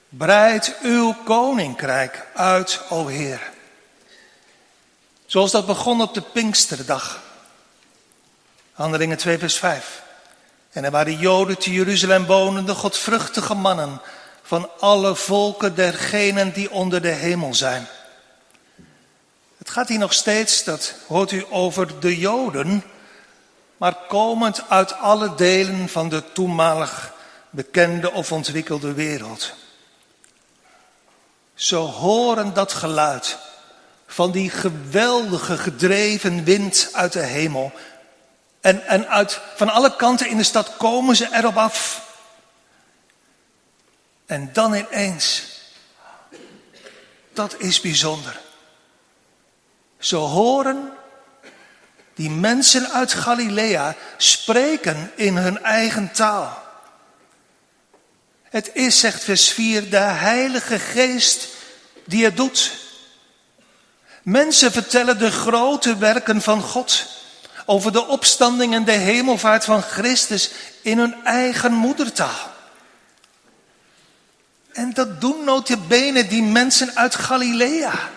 Breid 0.08 0.76
uw 0.82 1.14
koninkrijk 1.24 2.26
uit, 2.34 2.80
o 2.88 3.06
Heer. 3.06 3.40
Zoals 5.26 5.50
dat 5.50 5.66
begon 5.66 6.02
op 6.02 6.14
de 6.14 6.22
Pinksterdag. 6.22 7.20
Handelingen 8.72 9.16
2 9.16 9.38
vers 9.38 9.56
5. 9.56 10.02
En 10.72 10.84
er 10.84 10.90
waren 10.90 11.18
Joden 11.18 11.58
te 11.58 11.72
Jeruzalem 11.72 12.26
wonende, 12.26 12.74
godvruchtige 12.74 13.54
mannen 13.54 14.00
van 14.46 14.70
alle 14.78 15.16
volken 15.16 15.74
dergenen 15.74 16.52
die 16.52 16.70
onder 16.70 17.02
de 17.02 17.08
hemel 17.08 17.54
zijn. 17.54 17.86
Het 19.58 19.70
gaat 19.70 19.88
hier 19.88 19.98
nog 19.98 20.12
steeds, 20.12 20.64
dat 20.64 20.94
hoort 21.06 21.32
u 21.32 21.44
over 21.50 22.00
de 22.00 22.18
Joden, 22.18 22.84
maar 23.76 23.96
komend 24.08 24.62
uit 24.68 24.92
alle 24.92 25.34
delen 25.34 25.88
van 25.88 26.08
de 26.08 26.32
toenmalig 26.32 27.12
bekende 27.50 28.12
of 28.12 28.32
ontwikkelde 28.32 28.92
wereld. 28.92 29.52
Ze 31.54 31.76
horen 31.76 32.54
dat 32.54 32.72
geluid 32.72 33.38
van 34.06 34.30
die 34.30 34.50
geweldige 34.50 35.58
gedreven 35.58 36.44
wind 36.44 36.88
uit 36.92 37.12
de 37.12 37.23
hemel. 37.23 37.73
En, 38.60 38.86
en 38.86 39.08
uit, 39.08 39.40
van 39.54 39.68
alle 39.68 39.97
kanten 39.97 40.28
in 40.28 40.36
de 40.36 40.42
stad 40.42 40.76
komen 40.76 41.16
ze 41.16 41.28
erop 41.32 41.56
af. 41.56 42.05
En 44.26 44.50
dan 44.52 44.75
ineens, 44.75 45.43
dat 47.32 47.54
is 47.58 47.80
bijzonder. 47.80 48.41
Ze 49.99 50.17
horen 50.17 50.93
die 52.15 52.30
mensen 52.30 52.91
uit 52.91 53.12
Galilea 53.12 53.95
spreken 54.17 55.12
in 55.15 55.36
hun 55.36 55.62
eigen 55.62 56.12
taal. 56.12 56.65
Het 58.43 58.71
is, 58.73 59.00
zegt 59.00 59.25
vers 59.25 59.49
4, 59.49 59.91
de 59.91 59.97
Heilige 59.97 60.78
Geest 60.78 61.49
die 62.04 62.25
het 62.25 62.36
doet. 62.36 62.73
Mensen 64.23 64.73
vertellen 64.73 65.19
de 65.19 65.30
grote 65.30 65.97
werken 65.97 66.43
van 66.43 66.62
God 66.62 67.06
over 67.67 67.93
de 67.93 68.06
opstanding 68.06 68.75
en 68.75 68.84
de 68.84 68.93
hemelvaart 68.93 69.65
van 69.65 69.82
Christus 69.82 70.50
in 70.82 70.99
hun 70.99 71.25
eigen 71.25 71.73
moedertaal. 71.73 72.54
En 74.76 74.93
dat 74.93 75.21
doen 75.21 75.45
notabene 75.45 76.26
die 76.26 76.43
mensen 76.43 76.97
uit 76.97 77.15
Galilea. 77.15 78.10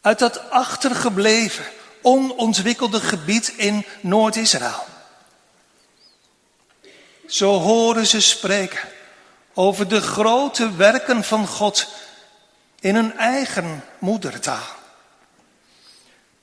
Uit 0.00 0.18
dat 0.18 0.50
achtergebleven, 0.50 1.64
onontwikkelde 2.02 3.00
gebied 3.00 3.48
in 3.56 3.86
Noord-Israël. 4.00 4.84
Zo 7.26 7.58
horen 7.58 8.06
ze 8.06 8.20
spreken 8.20 8.88
over 9.54 9.88
de 9.88 10.00
grote 10.00 10.76
werken 10.76 11.24
van 11.24 11.46
God 11.46 11.86
in 12.80 12.94
hun 12.94 13.16
eigen 13.16 13.84
moedertaal. 13.98 14.66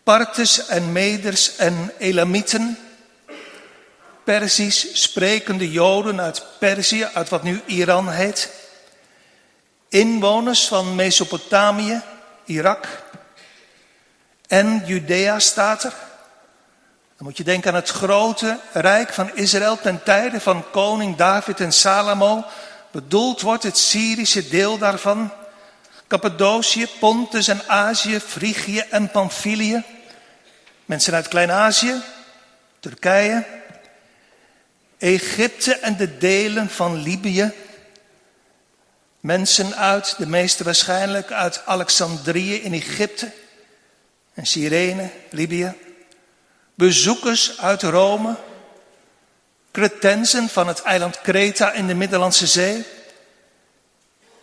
Parters 0.04 0.66
en 0.66 0.92
Meders 0.92 1.56
en 1.56 1.92
Elamieten, 1.98 2.78
Persisch 4.24 5.02
sprekende 5.02 5.72
Joden 5.72 6.22
uit 6.22 6.44
Perzië, 6.60 7.04
uit 7.14 7.30
wat 7.30 7.44
nu 7.44 7.62
Iran 7.66 8.10
heet, 8.10 8.59
inwoners 9.90 10.68
van 10.68 10.96
Mesopotamië, 10.96 12.02
Irak 12.46 12.88
en 14.48 14.84
Judea 14.86 15.40
staat 15.40 15.84
er. 15.84 15.94
Dan 17.18 17.28
moet 17.28 17.38
je 17.38 17.44
denken 17.44 17.70
aan 17.70 17.76
het 17.76 17.90
grote 17.90 18.60
rijk 18.74 19.14
van 19.14 19.36
Israël 19.36 19.80
ten 19.82 20.04
tijde 20.04 20.42
van 20.42 20.70
koning 20.72 21.16
David 21.16 21.60
en 21.60 21.74
Salomo. 21.74 22.46
Bedoeld 22.92 23.42
wordt 23.42 23.64
het 23.64 23.78
Syrische 23.78 24.48
deel 24.48 24.78
daarvan. 24.78 25.32
Cappadocië, 26.08 26.88
Pontus 27.00 27.48
en 27.48 27.62
Azië, 27.68 28.20
Frigië 28.20 28.80
en 28.80 29.12
Pamphylië. 29.12 29.84
Mensen 30.86 31.14
uit 31.14 31.28
Klein-Azië, 31.28 32.02
Turkije, 32.80 33.46
Egypte 34.98 35.76
en 35.76 35.98
de 35.98 36.18
delen 36.18 36.70
van 36.70 36.96
Libië. 36.96 37.54
Mensen 39.20 39.76
uit, 39.76 40.16
de 40.18 40.28
meeste 40.28 40.64
waarschijnlijk 40.64 41.32
uit 41.32 41.62
Alexandrië 41.66 42.56
in 42.56 42.74
Egypte 42.74 43.32
en 44.34 44.46
Cyrene, 44.46 45.10
Libië. 45.30 45.74
Bezoekers 46.76 47.60
uit 47.60 47.84
Rome, 47.84 48.36
Cretensen 49.72 50.50
van 50.50 50.68
het 50.68 50.82
eiland 50.82 51.22
Kreta 51.22 51.72
in 51.72 51.88
de 51.88 51.96
Middellandse 51.96 52.48
Zee, 52.48 52.86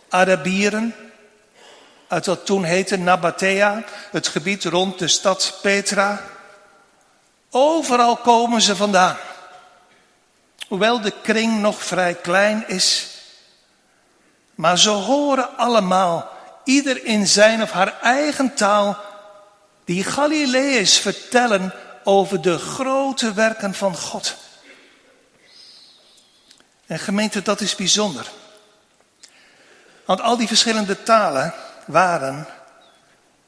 Arabieren 0.09 0.95
uit 2.07 2.25
wat 2.25 2.45
toen 2.45 2.63
heette 2.63 2.97
Nabatea, 2.97 3.83
het 4.11 4.27
gebied 4.27 4.63
rond 4.63 4.99
de 4.99 5.07
stad 5.07 5.59
Petra. 5.61 6.23
Overal 7.51 8.17
komen 8.17 8.61
ze 8.61 8.75
vandaan. 8.75 9.17
Hoewel 10.67 11.01
de 11.01 11.13
kring 11.21 11.61
nog 11.61 11.83
vrij 11.83 12.13
klein 12.15 12.67
is, 12.67 13.16
maar 14.57 14.77
ze 14.77 14.89
horen 14.89 15.57
allemaal, 15.57 16.29
ieder 16.63 17.05
in 17.05 17.27
zijn 17.27 17.61
of 17.61 17.71
haar 17.71 18.01
eigen 18.01 18.53
taal, 18.55 18.97
die 19.85 20.03
Galileërs 20.03 20.97
vertellen 20.97 21.73
over 22.03 22.41
de 22.41 22.57
grote 22.57 23.33
werken 23.33 23.73
van 23.73 23.97
God. 23.97 24.35
En 26.85 26.99
gemeente, 26.99 27.41
dat 27.41 27.61
is 27.61 27.75
bijzonder. 27.75 28.27
Want 30.05 30.21
al 30.21 30.37
die 30.37 30.47
verschillende 30.47 31.03
talen 31.03 31.53
waren, 31.85 32.47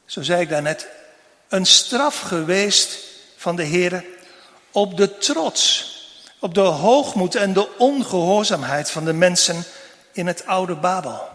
zo 0.06 0.22
zei 0.22 0.41
ik 0.41 0.50
daarnet, 0.50 0.88
een 1.48 1.65
straf 1.65 2.19
geweest 2.19 3.00
van 3.38 3.56
de 3.56 3.63
Heer 3.63 4.06
op 4.72 4.98
de 4.98 5.17
trots, 5.17 5.93
op 6.39 6.54
de 6.54 6.60
hoogmoed 6.60 7.36
en 7.36 7.54
de 7.54 7.78
ongehoorzaamheid 7.78 8.91
van 8.91 9.06
de 9.06 9.13
mensen 9.13 9.63
in 10.12 10.28
het 10.28 10.45
oude 10.45 10.76
Babel. 10.76 11.30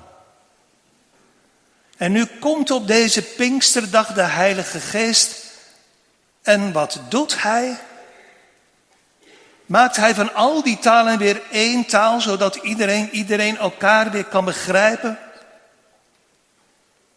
En 1.97 2.13
nu 2.13 2.27
komt 2.27 2.71
op 2.71 2.87
deze 2.87 3.23
Pinksterdag 3.23 4.13
de 4.13 4.23
Heilige 4.23 4.81
Geest. 4.81 5.45
En 6.43 6.73
wat 6.73 7.01
doet 7.09 7.43
Hij? 7.43 7.79
Maakt 9.67 9.97
Hij 9.97 10.15
van 10.15 10.35
al 10.35 10.63
die 10.63 10.79
talen 10.79 11.19
weer 11.19 11.43
één 11.51 11.87
taal, 11.87 12.21
zodat 12.21 12.55
iedereen, 12.55 13.11
iedereen 13.11 13.57
elkaar 13.57 14.11
weer 14.11 14.25
kan 14.25 14.45
begrijpen? 14.45 15.19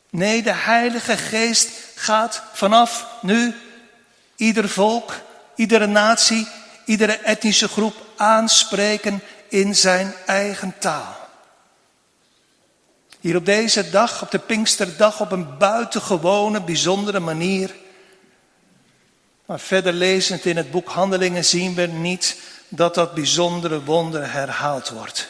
Nee, 0.09 0.43
de 0.43 0.53
Heilige 0.53 1.17
Geest 1.17 1.69
gaat 1.95 2.41
vanaf 2.53 3.07
nu 3.21 3.55
ieder 4.35 4.69
volk, 4.69 5.13
iedere 5.55 5.85
natie, 5.87 6.47
iedere 6.85 7.17
etnische 7.17 7.67
groep 7.67 7.95
aanspreken 8.17 9.23
in 9.49 9.75
zijn 9.75 10.13
eigen 10.25 10.75
taal. 10.79 11.26
Hier 13.27 13.35
op 13.35 13.45
deze 13.45 13.89
dag, 13.89 14.21
op 14.21 14.31
de 14.31 14.39
Pinksterdag, 14.39 15.21
op 15.21 15.31
een 15.31 15.57
buitengewone, 15.57 16.61
bijzondere 16.61 17.19
manier. 17.19 17.75
Maar 19.45 19.59
verder 19.59 19.93
lezend 19.93 20.45
in 20.45 20.57
het 20.57 20.71
boek 20.71 20.89
Handelingen 20.89 21.45
zien 21.45 21.75
we 21.75 21.85
niet 21.85 22.39
dat 22.67 22.93
dat 22.95 23.13
bijzondere 23.13 23.83
wonder 23.83 24.31
herhaald 24.31 24.89
wordt. 24.89 25.29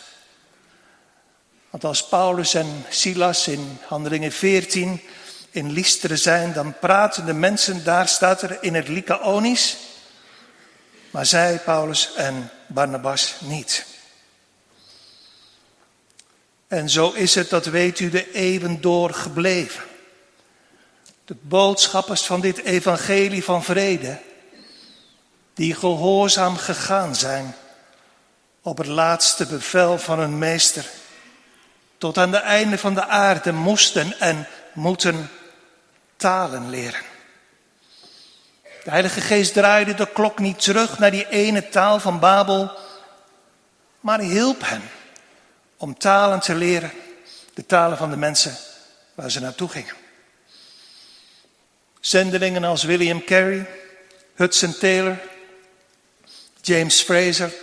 Want 1.70 1.84
als 1.84 2.08
Paulus 2.08 2.54
en 2.54 2.86
Silas 2.90 3.48
in 3.48 3.78
Handelingen 3.88 4.32
14 4.32 5.02
in 5.50 5.72
Lystra 5.72 6.16
zijn, 6.16 6.54
dan 6.54 6.80
praten 6.80 7.26
de 7.26 7.34
mensen, 7.34 7.84
daar 7.84 8.08
staat 8.08 8.42
er 8.42 8.58
in 8.62 8.76
het 8.76 8.88
Lycaonisch, 8.88 9.78
maar 11.12 11.26
zij, 11.26 11.60
Paulus 11.66 12.14
en 12.16 12.50
Barnabas, 12.68 13.36
niet. 13.40 13.97
En 16.68 16.90
zo 16.90 17.12
is 17.12 17.36
het, 17.36 17.50
dat 17.50 17.66
weet 17.66 18.00
u, 18.00 18.10
de 18.10 18.32
eeuwen 18.32 18.82
door 18.82 19.14
gebleven. 19.14 19.84
De 21.26 21.36
boodschappers 21.42 22.22
van 22.22 22.42
dit 22.42 22.58
evangelie 22.58 23.44
van 23.44 23.64
vrede, 23.64 24.20
die 25.54 25.76
gehoorzaam 25.76 26.58
gegaan 26.58 27.16
zijn 27.16 27.56
op 28.62 28.78
het 28.78 28.88
laatste 28.88 29.46
bevel 29.46 29.98
van 29.98 30.20
hun 30.20 30.38
meester, 30.38 30.90
tot 31.98 32.18
aan 32.18 32.32
de 32.32 32.38
einde 32.38 32.78
van 32.78 32.94
de 32.94 33.06
aarde 33.06 33.52
moesten 33.52 34.20
en 34.20 34.48
moeten 34.74 35.30
talen 36.18 36.70
leren. 36.70 37.02
De 38.84 38.90
Heilige 38.90 39.22
Geest 39.22 39.54
draaide 39.54 39.94
de 39.94 40.12
klok 40.12 40.40
niet 40.40 40.62
terug 40.62 41.00
naar 41.00 41.12
die 41.12 41.30
ene 41.30 41.70
taal 41.70 42.00
van 42.00 42.20
Babel, 42.20 42.72
maar 44.00 44.20
hielp 44.20 44.62
hen 44.66 44.82
om 45.78 45.98
talen 45.98 46.40
te 46.40 46.56
leren, 46.56 46.92
de 47.54 47.66
talen 47.66 47.98
van 47.98 48.10
de 48.10 48.18
mensen 48.18 48.58
waar 49.16 49.32
ze 49.32 49.40
naartoe 49.40 49.70
gingen. 49.70 49.96
Zendelingen 52.00 52.64
als 52.64 52.84
William 52.84 53.24
Carey, 53.24 53.70
Hudson 54.36 54.78
Taylor, 54.78 55.18
James 56.62 57.02
Fraser, 57.02 57.54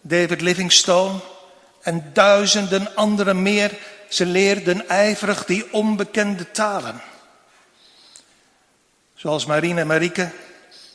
David 0.00 0.40
Livingstone 0.40 1.20
en 1.82 2.10
duizenden 2.12 2.94
anderen 2.94 3.42
meer, 3.42 3.78
ze 4.08 4.26
leerden 4.26 4.88
ijverig 4.88 5.44
die 5.44 5.72
onbekende 5.72 6.50
talen. 6.50 7.00
Zoals 9.14 9.46
Marine 9.46 9.80
en 9.80 9.86
Marieke 9.86 10.30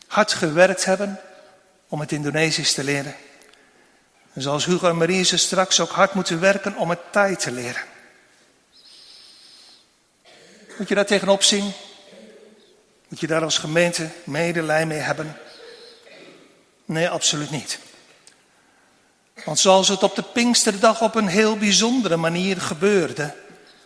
hard 0.08 0.34
gewerkt 0.34 0.86
hebben 0.86 1.20
om 1.88 2.00
het 2.00 2.12
Indonesisch 2.12 2.74
te 2.74 2.84
leren. 2.84 3.15
En 4.34 4.41
zoals 4.41 4.65
Hugo 4.65 4.89
en 4.89 4.98
Marie 4.98 5.24
ze 5.24 5.38
straks 5.38 5.80
ook 5.80 5.89
hard 5.89 6.13
moeten 6.13 6.39
werken 6.39 6.76
om 6.76 6.89
het 6.89 7.00
Thai 7.12 7.36
te 7.36 7.52
leren. 7.52 7.82
Moet 10.78 10.88
je 10.88 10.96
daar 10.96 11.06
tegenop 11.06 11.44
zien? 11.44 11.74
Moet 13.08 13.20
je 13.20 13.28
daar 13.28 13.44
als 13.44 13.58
gemeente 13.58 14.10
medelij 14.24 14.86
mee 14.86 15.00
hebben? 15.00 15.38
Nee, 16.86 17.10
absoluut 17.10 17.52
niet. 17.52 17.80
Want 19.46 19.60
zoals 19.60 19.88
het 19.88 20.04
op 20.04 20.15
de 20.15 20.24
Pinksterdag 20.24 21.02
op 21.02 21.15
een 21.15 21.28
heel 21.28 21.58
bijzondere 21.58 22.17
manier 22.17 22.62
gebeurde, 22.62 23.34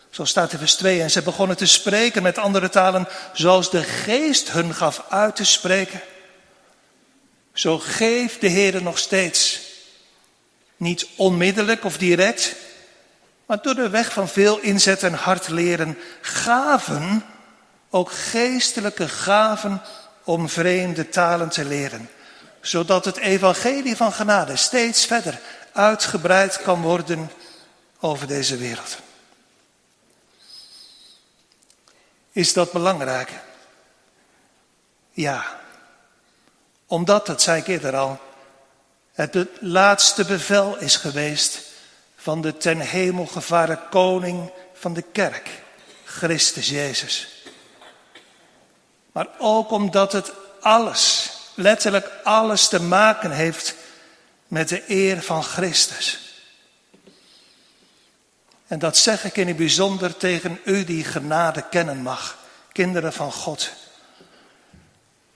zo 0.10 0.26
staat 0.26 0.52
in 0.54 0.58
vers 0.58 0.76
2, 0.76 1.02
en 1.02 1.12
ze 1.12 1.22
begonnen 1.22 1.58
te 1.58 1.66
spreken 1.66 2.24
met 2.24 2.38
andere 2.38 2.70
talen, 2.70 3.08
zoals 3.34 3.70
de 3.72 3.84
geest 3.84 4.52
hun 4.52 4.74
gaf 4.74 5.06
uit 5.10 5.36
te 5.36 5.46
spreken. 5.46 6.02
Zo 7.54 7.80
geeft 7.80 8.42
de 8.42 8.48
Heer 8.48 8.84
nog 8.84 8.98
steeds 8.98 9.65
niet 10.78 11.08
onmiddellijk 11.16 11.84
of 11.84 11.98
direct, 11.98 12.56
maar 13.46 13.62
door 13.62 13.76
de 13.76 13.90
weg 13.90 14.14
van 14.14 14.28
veel 14.28 14.60
inzet 14.60 15.04
en 15.04 15.14
hard 15.14 15.48
leren, 15.48 15.98
gaven, 16.22 17.26
ook 17.90 18.12
geestelijke 18.12 19.08
gaven 19.08 19.82
om 20.24 20.50
vreemde 20.50 21.10
talen 21.10 21.50
te 21.50 21.66
leren. 21.66 22.10
Zodat 22.62 23.06
het 23.06 23.18
evangelie 23.18 23.96
van 23.96 24.14
genade 24.14 24.56
steeds 24.56 25.06
verder 25.06 25.40
uitgebreid 25.74 26.62
kan 26.62 26.82
worden 26.82 27.32
over 28.00 28.28
deze 28.28 28.58
wereld. 28.58 28.98
Is 32.32 32.54
dat 32.54 32.72
belangrijk? 32.72 33.32
Ja, 35.12 35.60
omdat, 36.88 37.26
dat 37.26 37.42
zei 37.42 37.62
ik 37.62 37.68
eerder 37.68 37.96
al, 37.96 38.20
het 39.16 39.48
laatste 39.60 40.26
bevel 40.26 40.78
is 40.78 40.96
geweest 40.96 41.62
van 42.16 42.42
de 42.42 42.58
ten 42.58 42.80
hemel 42.80 43.26
gevaren 43.26 43.80
koning 43.90 44.52
van 44.74 44.94
de 44.94 45.02
kerk, 45.02 45.50
Christus 46.04 46.70
Jezus. 46.70 47.44
Maar 49.12 49.28
ook 49.38 49.72
omdat 49.72 50.12
het 50.12 50.32
alles, 50.62 51.32
letterlijk 51.54 52.12
alles 52.24 52.68
te 52.68 52.82
maken 52.82 53.32
heeft 53.32 53.76
met 54.48 54.70
de 54.70 54.84
eer 54.88 55.22
van 55.22 55.44
Christus. 55.44 56.20
En 58.68 58.80
dat 58.80 58.98
zeg 58.98 59.24
ik 59.24 59.38
in 59.38 59.48
het 59.48 59.58
bijzonder 59.58 60.18
tegen 60.18 60.60
u 60.66 60.84
die 60.84 61.04
genade 61.04 61.64
kennen 61.70 62.02
mag, 62.02 62.38
kinderen 62.72 63.14
van 63.14 63.32
God. 63.32 63.72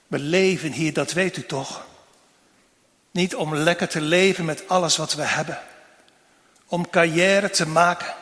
We 0.07 0.19
leven 0.19 0.71
hier, 0.71 0.93
dat 0.93 1.11
weet 1.11 1.37
u 1.37 1.45
toch. 1.45 1.87
Niet 3.19 3.35
om 3.35 3.55
lekker 3.55 3.87
te 3.87 4.01
leven 4.01 4.45
met 4.45 4.67
alles 4.67 4.97
wat 4.97 5.13
we 5.13 5.23
hebben. 5.23 5.59
Om 6.67 6.89
carrière 6.89 7.49
te 7.49 7.67
maken. 7.67 8.13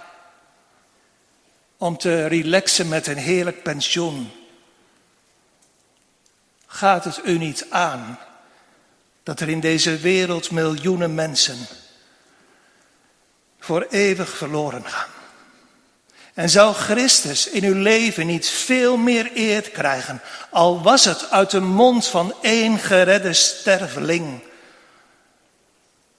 Om 1.77 1.97
te 1.97 2.25
relaxen 2.25 2.87
met 2.87 3.07
een 3.07 3.17
heerlijk 3.17 3.63
pensioen. 3.63 4.31
Gaat 6.65 7.03
het 7.03 7.19
u 7.23 7.37
niet 7.37 7.65
aan 7.69 8.19
dat 9.23 9.39
er 9.39 9.49
in 9.49 9.59
deze 9.59 9.97
wereld 9.97 10.51
miljoenen 10.51 11.15
mensen 11.15 11.57
voor 13.59 13.87
eeuwig 13.89 14.37
verloren 14.37 14.85
gaan? 14.85 15.09
En 16.33 16.49
zou 16.49 16.73
Christus 16.73 17.49
in 17.49 17.63
uw 17.63 17.81
leven 17.81 18.27
niet 18.27 18.49
veel 18.49 18.97
meer 18.97 19.31
eer 19.33 19.61
krijgen, 19.61 20.21
al 20.49 20.81
was 20.81 21.05
het 21.05 21.31
uit 21.31 21.51
de 21.51 21.61
mond 21.61 22.07
van 22.07 22.33
één 22.41 22.79
geredde 22.79 23.33
sterveling? 23.33 24.46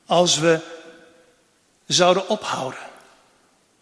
Als 0.08 0.38
we 0.38 0.60
zouden 1.86 2.28
ophouden 2.28 2.80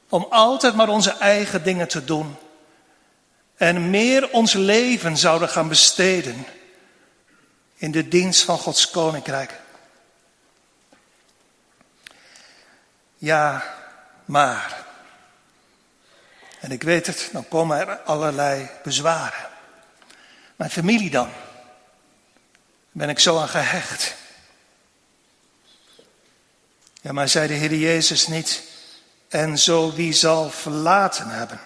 om 0.08 0.26
altijd 0.30 0.74
maar 0.74 0.88
onze 0.88 1.10
eigen 1.10 1.62
dingen 1.62 1.88
te 1.88 2.04
doen 2.04 2.36
en 3.56 3.90
meer 3.90 4.30
ons 4.30 4.52
leven 4.52 5.16
zouden 5.16 5.48
gaan 5.48 5.68
besteden 5.68 6.46
in 7.74 7.90
de 7.90 8.08
dienst 8.08 8.42
van 8.42 8.58
Gods 8.58 8.90
koninkrijk. 8.90 9.60
Ja, 13.16 13.74
maar. 14.24 14.84
En 16.60 16.70
ik 16.70 16.82
weet 16.82 17.06
het, 17.06 17.28
dan 17.32 17.48
komen 17.48 17.78
er 17.78 17.96
allerlei 17.96 18.70
bezwaren. 18.82 19.48
Mijn 20.56 20.70
familie 20.70 21.10
dan? 21.10 21.30
Ben 22.92 23.08
ik 23.08 23.18
zo 23.18 23.38
aan 23.40 23.48
gehecht? 23.48 24.14
Ja, 27.06 27.12
maar 27.12 27.28
zei 27.28 27.46
de 27.48 27.54
Heer 27.54 27.74
Jezus 27.74 28.26
niet, 28.26 28.62
en 29.28 29.58
zo 29.58 29.92
wie 29.92 30.12
zal 30.12 30.50
verlaten 30.50 31.28
hebben. 31.28 31.60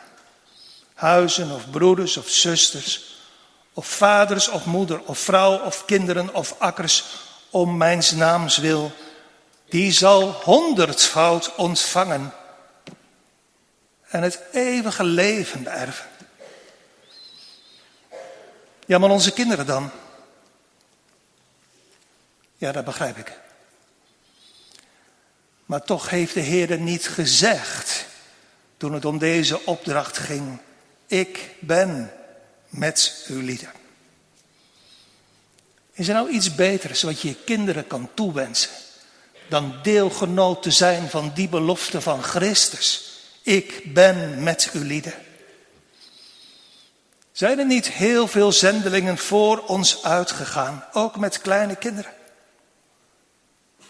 Huizen 0.95 1.51
of 1.51 1.71
broeders 1.71 2.17
of 2.17 2.29
zusters, 2.29 3.19
of 3.73 3.87
vaders 3.87 4.49
of 4.49 4.65
moeder, 4.65 5.01
of 5.05 5.19
vrouw 5.19 5.59
of 5.59 5.85
kinderen 5.85 6.35
of 6.35 6.55
akkers, 6.59 7.05
om 7.51 7.77
mijn 7.77 8.03
naams 8.15 8.57
wil, 8.57 8.93
die 9.69 9.93
zal 9.93 10.31
honderdvoud 10.31 11.55
ontvangen 11.55 12.33
en 14.09 14.23
het 14.23 14.41
eeuwige 14.53 15.05
leven 15.05 15.63
beërven. 15.63 16.07
Ja, 18.87 18.99
maar 18.99 19.11
onze 19.11 19.33
kinderen 19.33 19.67
dan? 19.67 19.91
Ja, 22.57 22.73
dat 22.73 22.85
begrijp 22.85 23.17
ik. 23.17 23.49
Maar 25.71 25.83
toch 25.83 26.11
heeft 26.11 26.35
de 26.35 26.41
Heer 26.41 26.79
niet 26.79 27.09
gezegd, 27.09 28.07
toen 28.77 28.93
het 28.93 29.05
om 29.05 29.19
deze 29.19 29.67
opdracht 29.67 30.19
ging, 30.19 30.59
ik 31.07 31.55
ben 31.61 32.13
met 32.69 33.25
uw 33.27 33.41
lieden. 33.41 33.71
Is 35.93 36.09
er 36.09 36.15
nou 36.15 36.31
iets 36.31 36.55
beters 36.55 37.03
wat 37.03 37.21
je 37.21 37.29
je 37.29 37.37
kinderen 37.45 37.87
kan 37.87 38.11
toewensen 38.15 38.71
dan 39.49 39.75
deelgenoot 39.83 40.63
te 40.63 40.71
zijn 40.71 41.11
van 41.11 41.33
die 41.35 41.49
belofte 41.49 42.01
van 42.01 42.23
Christus? 42.23 43.13
Ik 43.43 43.95
ben 43.95 44.43
met 44.43 44.71
uw 44.73 44.83
lieden. 44.83 45.15
Zijn 47.33 47.59
er 47.59 47.67
niet 47.67 47.91
heel 47.91 48.29
veel 48.29 48.53
zendelingen 48.53 49.19
voor 49.19 49.59
ons 49.67 50.05
uitgegaan, 50.05 50.85
ook 50.93 51.17
met 51.17 51.41
kleine 51.41 51.77
kinderen? 51.77 52.13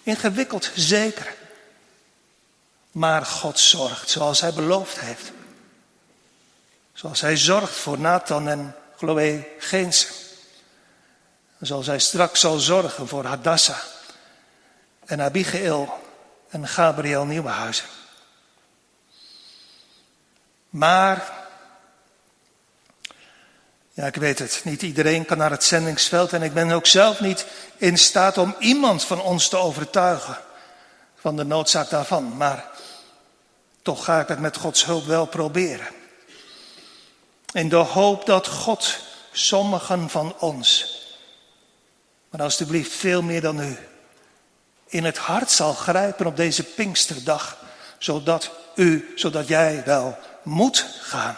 Ingewikkeld, 0.02 0.70
zeker. 0.74 1.38
Maar 2.90 3.26
God 3.26 3.58
zorgt 3.58 4.10
zoals 4.10 4.40
Hij 4.40 4.52
beloofd 4.52 5.00
heeft. 5.00 5.32
Zoals 6.92 7.20
Hij 7.20 7.36
zorgt 7.36 7.76
voor 7.76 7.98
Nathan 7.98 8.48
en 8.48 8.76
Chloe 8.96 9.48
Geense. 9.58 10.06
Zoals 11.60 11.86
Hij 11.86 11.98
straks 11.98 12.40
zal 12.40 12.58
zorgen 12.58 13.08
voor 13.08 13.24
Hadassah 13.24 13.82
en 15.04 15.20
Abigail 15.20 16.00
en 16.48 16.68
Gabriel 16.68 17.24
Nieuwenhuizen. 17.24 17.86
Maar, 20.70 21.32
ja 23.92 24.06
ik 24.06 24.16
weet 24.16 24.38
het, 24.38 24.60
niet 24.64 24.82
iedereen 24.82 25.24
kan 25.24 25.38
naar 25.38 25.50
het 25.50 25.64
zendingsveld 25.64 26.32
en 26.32 26.42
ik 26.42 26.54
ben 26.54 26.70
ook 26.70 26.86
zelf 26.86 27.20
niet 27.20 27.46
in 27.76 27.98
staat 27.98 28.38
om 28.38 28.54
iemand 28.58 29.04
van 29.04 29.20
ons 29.20 29.48
te 29.48 29.56
overtuigen 29.56 30.38
van 31.16 31.36
de 31.36 31.44
noodzaak 31.44 31.90
daarvan. 31.90 32.36
Maar 32.36 32.69
toch 33.82 34.04
ga 34.04 34.20
ik 34.20 34.28
het 34.28 34.40
met 34.40 34.56
Gods 34.56 34.84
hulp 34.84 35.04
wel 35.04 35.26
proberen. 35.26 35.88
In 37.52 37.68
de 37.68 37.76
hoop 37.76 38.26
dat 38.26 38.46
God 38.46 38.98
sommigen 39.32 40.10
van 40.10 40.34
ons, 40.38 40.98
maar 42.30 42.42
alstublieft 42.42 42.92
veel 42.92 43.22
meer 43.22 43.40
dan 43.40 43.60
u, 43.60 43.78
in 44.86 45.04
het 45.04 45.18
hart 45.18 45.50
zal 45.50 45.72
grijpen 45.72 46.26
op 46.26 46.36
deze 46.36 46.62
Pinksterdag, 46.62 47.58
zodat 47.98 48.50
u, 48.74 49.12
zodat 49.16 49.48
jij 49.48 49.82
wel 49.84 50.18
moet 50.42 50.86
gaan. 51.00 51.36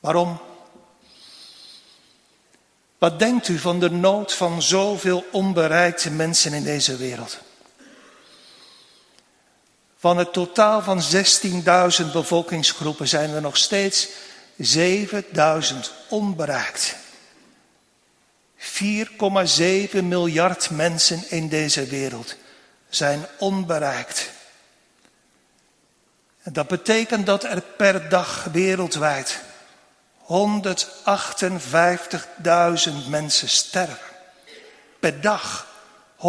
Waarom? 0.00 0.40
Wat 2.98 3.18
denkt 3.18 3.48
u 3.48 3.58
van 3.58 3.80
de 3.80 3.90
nood 3.90 4.32
van 4.32 4.62
zoveel 4.62 5.24
onbereikte 5.32 6.10
mensen 6.10 6.52
in 6.52 6.64
deze 6.64 6.96
wereld? 6.96 7.38
Van 10.02 10.16
het 10.16 10.32
totaal 10.32 10.82
van 10.82 11.02
16.000 12.04 12.10
bevolkingsgroepen 12.12 13.08
zijn 13.08 13.30
er 13.30 13.40
nog 13.40 13.56
steeds 13.56 14.08
7.000 14.76 14.82
onbereikt. 16.08 16.94
4,7 18.58 18.64
miljard 20.02 20.70
mensen 20.70 21.30
in 21.30 21.48
deze 21.48 21.86
wereld 21.86 22.34
zijn 22.88 23.26
onbereikt. 23.38 24.30
En 26.42 26.52
dat 26.52 26.66
betekent 26.66 27.26
dat 27.26 27.44
er 27.44 27.60
per 27.60 28.08
dag 28.08 28.48
wereldwijd 28.52 29.40
158.000 30.22 30.28
mensen 33.08 33.48
sterven. 33.48 33.98
Per 35.00 35.20
dag 35.20 35.66
158.000 36.16 36.20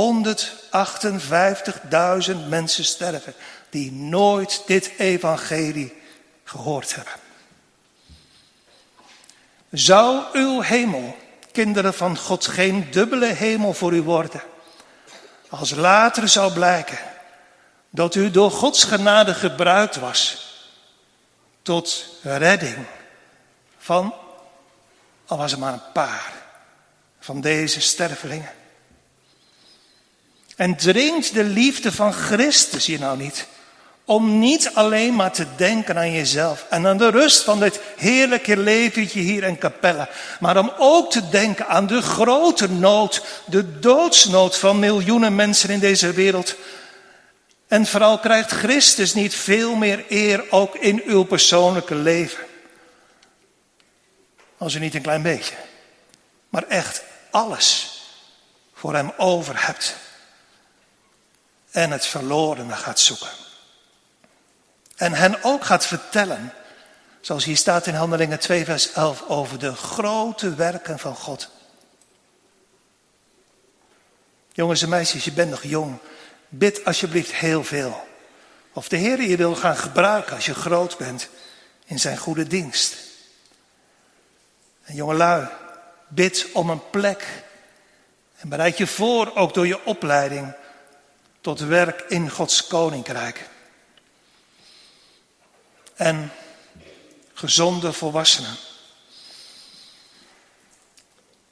mensen 2.47 2.86
sterven 2.86 3.33
die 3.73 3.91
nooit 3.91 4.63
dit 4.65 4.91
evangelie 4.97 5.93
gehoord 6.43 6.95
hebben. 6.95 7.13
Zou 9.71 10.23
uw 10.33 10.62
hemel, 10.62 11.17
kinderen 11.51 11.93
van 11.93 12.17
God, 12.17 12.47
geen 12.47 12.91
dubbele 12.91 13.25
hemel 13.33 13.73
voor 13.73 13.93
u 13.93 14.01
worden? 14.01 14.41
Als 15.49 15.71
later 15.71 16.27
zou 16.27 16.53
blijken 16.53 16.97
dat 17.89 18.15
u 18.15 18.31
door 18.31 18.51
Gods 18.51 18.83
genade 18.83 19.33
gebruikt 19.33 19.95
was 19.95 20.51
tot 21.62 22.05
redding 22.21 22.86
van, 23.77 24.13
al 25.25 25.38
was 25.38 25.51
er 25.51 25.59
maar 25.59 25.73
een 25.73 25.91
paar, 25.93 26.33
van 27.19 27.41
deze 27.41 27.81
stervelingen. 27.81 28.53
En 30.55 30.75
dringt 30.75 31.33
de 31.33 31.43
liefde 31.43 31.91
van 31.91 32.13
Christus 32.13 32.86
je 32.86 32.99
nou 32.99 33.17
niet 33.17 33.47
om 34.05 34.39
niet 34.39 34.71
alleen 34.73 35.15
maar 35.15 35.31
te 35.31 35.45
denken 35.55 35.97
aan 35.97 36.11
jezelf 36.11 36.65
en 36.69 36.87
aan 36.87 36.97
de 36.97 37.09
rust 37.09 37.43
van 37.43 37.59
dit 37.59 37.79
heerlijke 37.97 38.57
leventje 38.57 39.19
hier 39.19 39.43
in 39.43 39.57
Capella. 39.57 40.09
Maar 40.39 40.57
om 40.57 40.73
ook 40.77 41.11
te 41.11 41.29
denken 41.29 41.67
aan 41.67 41.87
de 41.87 42.01
grote 42.01 42.69
nood, 42.69 43.23
de 43.45 43.79
doodsnood 43.79 44.57
van 44.57 44.79
miljoenen 44.79 45.35
mensen 45.35 45.69
in 45.69 45.79
deze 45.79 46.11
wereld. 46.11 46.55
En 47.67 47.85
vooral 47.85 48.19
krijgt 48.19 48.51
Christus 48.51 49.13
niet 49.13 49.35
veel 49.35 49.75
meer 49.75 50.05
eer 50.09 50.51
ook 50.51 50.75
in 50.75 51.01
uw 51.05 51.23
persoonlijke 51.23 51.95
leven. 51.95 52.45
Als 54.57 54.73
u 54.73 54.79
niet 54.79 54.95
een 54.95 55.01
klein 55.01 55.21
beetje, 55.21 55.55
maar 56.49 56.63
echt 56.67 57.03
alles 57.31 58.01
voor 58.73 58.93
hem 58.93 59.11
over 59.17 59.65
hebt. 59.65 59.95
En 61.71 61.91
het 61.91 62.05
verlorene 62.05 62.73
gaat 62.73 62.99
zoeken. 62.99 63.42
En 64.95 65.13
hen 65.13 65.43
ook 65.43 65.65
gaat 65.65 65.86
vertellen, 65.86 66.53
zoals 67.21 67.45
hier 67.45 67.58
staat 67.58 67.88
in 67.88 67.93
Handelingen 67.93 68.39
2, 68.39 68.65
vers 68.65 68.91
11, 68.91 69.23
over 69.27 69.60
de 69.60 69.75
grote 69.75 70.56
werken 70.56 70.99
van 70.99 71.15
God. 71.15 71.49
Jongens 74.51 74.82
en 74.82 74.89
meisjes, 74.89 75.23
je 75.23 75.32
bent 75.32 75.49
nog 75.49 75.63
jong. 75.63 75.97
Bid 76.49 76.86
alsjeblieft 76.86 77.34
heel 77.34 77.63
veel. 77.63 78.08
Of 78.73 78.88
de 78.88 78.97
Heer 78.97 79.21
je 79.21 79.38
wil 79.38 79.56
gaan 79.56 79.77
gebruiken 79.77 80.36
als 80.36 80.45
je 80.45 80.53
groot 80.53 80.97
bent 80.97 81.29
in 81.86 81.99
zijn 81.99 82.17
goede 82.17 82.47
dienst. 82.47 82.95
En 84.84 84.95
jongelui, 84.95 85.47
bid 86.08 86.47
om 86.53 86.69
een 86.69 86.89
plek. 86.89 87.43
En 88.38 88.49
bereid 88.49 88.77
je 88.77 88.88
voor, 88.88 89.36
ook 89.36 89.53
door 89.53 89.67
je 89.67 89.86
opleiding, 89.86 90.53
tot 91.41 91.60
werk 91.60 92.01
in 92.08 92.29
Gods 92.29 92.67
koninkrijk 92.67 93.51
en 96.03 96.31
gezonde 97.33 97.93
volwassenen. 97.93 98.55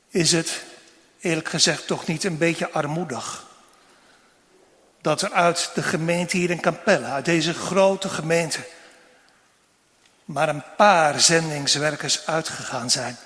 Is 0.09 0.31
het 0.31 0.61
eerlijk 1.19 1.49
gezegd 1.49 1.87
toch 1.87 2.07
niet 2.07 2.23
een 2.23 2.37
beetje 2.37 2.71
armoedig 2.71 3.45
dat 5.01 5.21
er 5.21 5.31
uit 5.31 5.71
de 5.73 5.83
gemeente 5.83 6.37
hier 6.37 6.49
in 6.49 6.61
Capelle, 6.61 7.05
uit 7.05 7.25
deze 7.25 7.53
grote 7.53 8.09
gemeente, 8.09 8.67
maar 10.25 10.49
een 10.49 10.63
paar 10.77 11.19
zendingswerkers 11.19 12.25
uitgegaan 12.25 12.89
zijn 12.89 13.17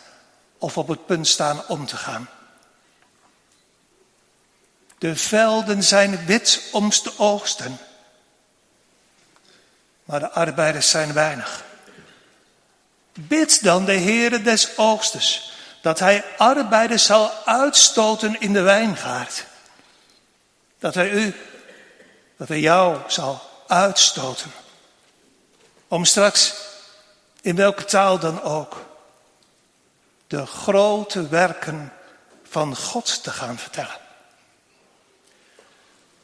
of 0.57 0.77
op 0.77 0.87
het 0.87 1.05
punt 1.05 1.27
staan 1.27 1.67
om 1.67 1.85
te 1.85 1.97
gaan. 1.97 2.29
De 4.97 5.15
velden 5.15 5.83
zijn 5.83 6.25
wit 6.25 6.69
om 6.71 6.89
te 6.89 7.13
oogsten 7.17 7.79
maar 10.05 10.19
de 10.19 10.31
arbeiders 10.31 10.89
zijn 10.89 11.13
weinig. 11.13 11.63
Bid 13.13 13.63
dan 13.63 13.85
de 13.85 13.99
Heere 13.99 14.41
des 14.41 14.77
Oogstes 14.77 15.53
dat 15.81 15.99
hij 15.99 16.23
arbeiders 16.37 17.05
zal 17.05 17.31
uitstoten 17.45 18.39
in 18.39 18.53
de 18.53 18.61
wijngaard. 18.61 19.45
Dat 20.79 20.93
hij 20.93 21.11
u, 21.11 21.35
dat 22.37 22.47
hij 22.47 22.59
jou 22.59 22.97
zal 23.07 23.41
uitstoten. 23.67 24.51
Om 25.87 26.05
straks, 26.05 26.53
in 27.41 27.55
welke 27.55 27.85
taal 27.85 28.19
dan 28.19 28.41
ook, 28.41 28.85
de 30.27 30.45
grote 30.45 31.27
werken 31.27 31.93
van 32.49 32.75
God 32.75 33.23
te 33.23 33.31
gaan 33.31 33.57
vertellen. 33.57 33.97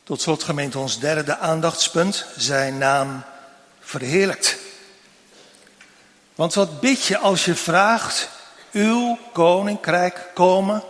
Tot 0.04 0.22
slot 0.22 0.44
gemeent 0.44 0.76
ons 0.76 1.00
derde 1.00 1.38
aandachtspunt, 1.38 2.26
zijn 2.38 2.78
naam 2.78 3.24
verheerlijkt. 3.91 4.58
Want 6.36 6.54
wat 6.54 6.80
bid 6.80 7.06
je 7.06 7.17
als 7.17 7.45
je 7.45 7.56
vraagt, 7.56 8.30
uw 8.71 9.17
koninkrijk 9.34 10.30
komen? 10.34 10.84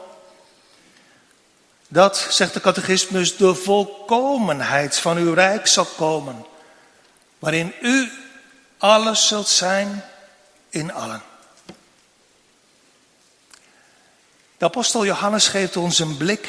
Dat, 1.88 2.28
zegt 2.30 2.54
de 2.54 2.62
catechismus, 2.62 3.38
de 3.38 3.56
volkomenheid 3.56 5.00
van 5.00 5.18
uw 5.18 5.34
rijk 5.34 5.68
zal 5.68 5.86
komen, 5.86 6.46
waarin 7.40 7.74
u 7.82 8.12
alles 8.78 9.28
zult 9.28 9.48
zijn 9.48 10.04
in 10.70 10.94
allen. 10.94 11.22
De 14.58 14.66
apostel 14.66 15.06
Johannes 15.06 15.48
geeft 15.48 15.78
ons 15.78 16.00
een 16.00 16.18
blik 16.18 16.48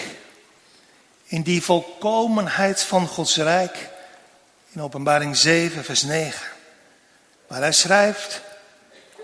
in 1.25 1.43
die 1.43 1.63
volkomenheid 1.63 2.83
van 2.83 3.07
Gods 3.07 3.37
rijk 3.37 3.91
in 4.75 4.83
Openbaring 4.83 5.37
7, 5.37 5.85
vers 5.85 6.03
9. 6.03 6.41
Waar 7.47 7.61
hij 7.61 7.73
schrijft, 7.73 8.41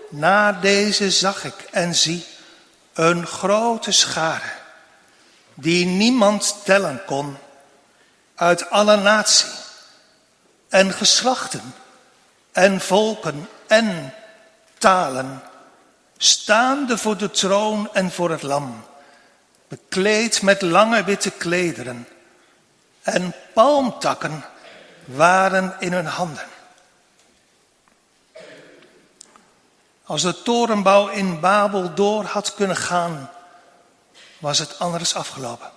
na 0.09 0.51
deze 0.51 1.11
zag 1.11 1.43
ik 1.43 1.53
en 1.71 1.95
zie 1.95 2.25
een 2.93 3.27
grote 3.27 3.91
schare, 3.91 4.51
die 5.53 5.85
niemand 5.85 6.55
tellen 6.63 7.01
kon, 7.05 7.37
uit 8.35 8.69
alle 8.69 8.95
natie 8.95 9.49
en 10.67 10.93
geslachten 10.93 11.73
en 12.51 12.81
volken 12.81 13.49
en 13.67 14.13
talen, 14.77 15.43
staande 16.17 16.97
voor 16.97 17.17
de 17.17 17.31
troon 17.31 17.89
en 17.93 18.11
voor 18.11 18.31
het 18.31 18.41
lam, 18.41 18.85
bekleed 19.67 20.41
met 20.41 20.61
lange 20.61 21.03
witte 21.03 21.31
klederen 21.31 22.07
en 23.01 23.33
palmtakken 23.53 24.43
waren 25.15 25.75
in 25.79 25.93
hun 25.93 26.05
handen. 26.05 26.47
Als 30.05 30.21
de 30.21 30.41
torenbouw 30.41 31.07
in 31.07 31.39
Babel 31.39 31.93
door 31.93 32.23
had 32.23 32.53
kunnen 32.53 32.75
gaan, 32.75 33.29
was 34.37 34.59
het 34.59 34.79
anders 34.79 35.15
afgelopen. 35.15 35.69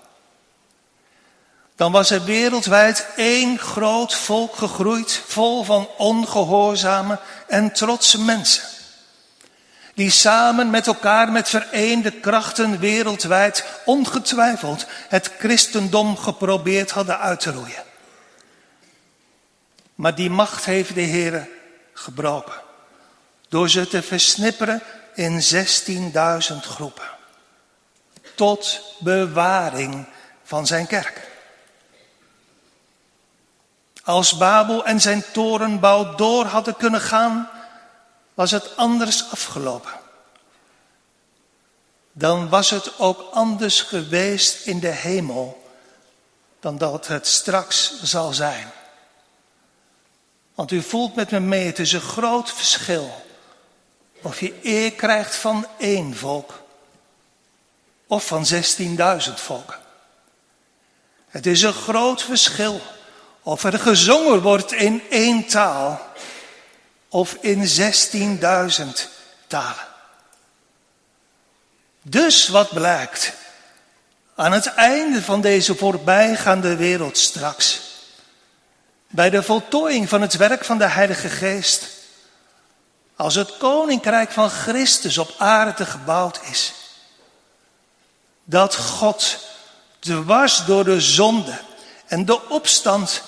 Dan 1.77 1.93
was 1.93 2.11
er 2.11 2.25
wereldwijd 2.25 3.07
één 3.17 3.59
groot 3.59 4.15
volk 4.15 4.57
gegroeid, 4.57 5.23
vol 5.27 5.65
van 5.65 5.89
ongehoorzame 5.97 7.19
en 7.47 7.73
trotse 7.73 8.21
mensen. 8.21 8.63
Die 9.95 10.11
samen 10.11 10.71
met 10.71 10.87
elkaar 10.87 11.33
met 11.33 11.49
vereende 11.49 12.11
krachten 12.11 12.79
wereldwijd 12.79 13.65
ongetwijfeld 13.85 14.87
het 15.09 15.31
christendom 15.39 16.17
geprobeerd 16.17 16.91
hadden 16.91 17.19
uit 17.19 17.41
te 17.41 17.53
roeien. 17.53 17.92
Maar 20.03 20.15
die 20.15 20.31
macht 20.31 20.65
heeft 20.65 20.95
de 20.95 21.01
Heer 21.01 21.49
gebroken. 21.93 22.61
Door 23.49 23.69
ze 23.69 23.89
te 23.89 24.03
versnipperen 24.03 24.83
in 25.15 25.43
16.000 25.55 26.57
groepen. 26.61 27.09
Tot 28.35 28.81
bewaring 28.99 30.07
van 30.43 30.67
zijn 30.67 30.87
kerk. 30.87 31.31
Als 34.05 34.37
Babel 34.37 34.85
en 34.85 35.01
zijn 35.01 35.25
torenbouw 35.33 36.15
door 36.15 36.45
hadden 36.45 36.77
kunnen 36.77 37.01
gaan, 37.01 37.51
was 38.35 38.51
het 38.51 38.77
anders 38.77 39.31
afgelopen. 39.31 39.93
Dan 42.13 42.49
was 42.49 42.71
het 42.71 42.99
ook 42.99 43.29
anders 43.33 43.81
geweest 43.81 44.67
in 44.67 44.81
de 44.81 44.93
hemel 44.93 45.73
dan 46.61 46.79
dat 46.79 47.07
het 47.07 47.27
straks 47.27 48.03
zal 48.03 48.33
zijn. 48.33 48.73
Want 50.55 50.71
u 50.71 50.83
voelt 50.83 51.15
met 51.15 51.31
me 51.31 51.41
mee, 51.41 51.67
het 51.67 51.79
is 51.79 51.93
een 51.93 52.01
groot 52.01 52.53
verschil 52.53 53.25
of 54.23 54.41
je 54.41 54.55
eer 54.63 54.93
krijgt 54.93 55.35
van 55.35 55.67
één 55.79 56.17
volk 56.17 56.63
of 58.07 58.27
van 58.27 58.47
16.000 58.47 59.35
volken. 59.35 59.79
Het 61.29 61.47
is 61.47 61.63
een 61.63 61.73
groot 61.73 62.23
verschil 62.23 62.81
of 63.43 63.65
er 63.65 63.79
gezongen 63.79 64.43
wordt 64.43 64.73
in 64.73 65.03
één 65.11 65.47
taal 65.47 66.01
of 67.09 67.37
in 67.41 67.69
16.000 68.39 68.87
talen. 69.47 69.87
Dus 72.03 72.49
wat 72.49 72.69
blijkt 72.69 73.33
aan 74.35 74.53
het 74.53 74.67
einde 74.67 75.23
van 75.23 75.41
deze 75.41 75.75
voorbijgaande 75.75 76.77
wereld 76.77 77.19
straks, 77.19 77.92
bij 79.13 79.31
de 79.31 79.43
voltooiing 79.43 80.09
van 80.09 80.21
het 80.21 80.37
werk 80.37 80.65
van 80.65 80.79
de 80.79 80.89
Heilige 80.89 81.29
Geest, 81.29 81.89
als 83.17 83.35
het 83.35 83.57
koninkrijk 83.57 84.31
van 84.31 84.51
Christus 84.51 85.19
op 85.19 85.35
aarde 85.39 85.87
gebouwd 85.87 86.41
is, 86.51 86.73
dat 88.45 88.77
God 88.77 89.39
dwars 89.99 90.65
door 90.65 90.85
de 90.85 91.01
zonde 91.01 91.59
en 92.07 92.25
de 92.25 92.49
opstand 92.49 93.23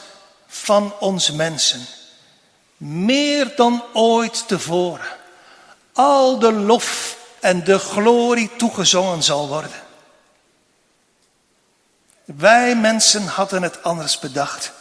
van 0.47 0.95
ons 1.01 1.31
mensen 1.31 1.87
meer 2.77 3.53
dan 3.57 3.85
ooit 3.93 4.49
tevoren 4.49 5.23
al 5.93 6.39
de 6.39 6.53
lof 6.53 7.17
en 7.41 7.65
de 7.65 7.79
glorie 7.79 8.51
toegezongen 8.57 9.23
zal 9.23 9.49
worden. 9.49 9.83
Wij 12.25 12.77
mensen 12.77 13.27
hadden 13.27 13.63
het 13.63 13.83
anders 13.83 14.19
bedacht. 14.19 14.73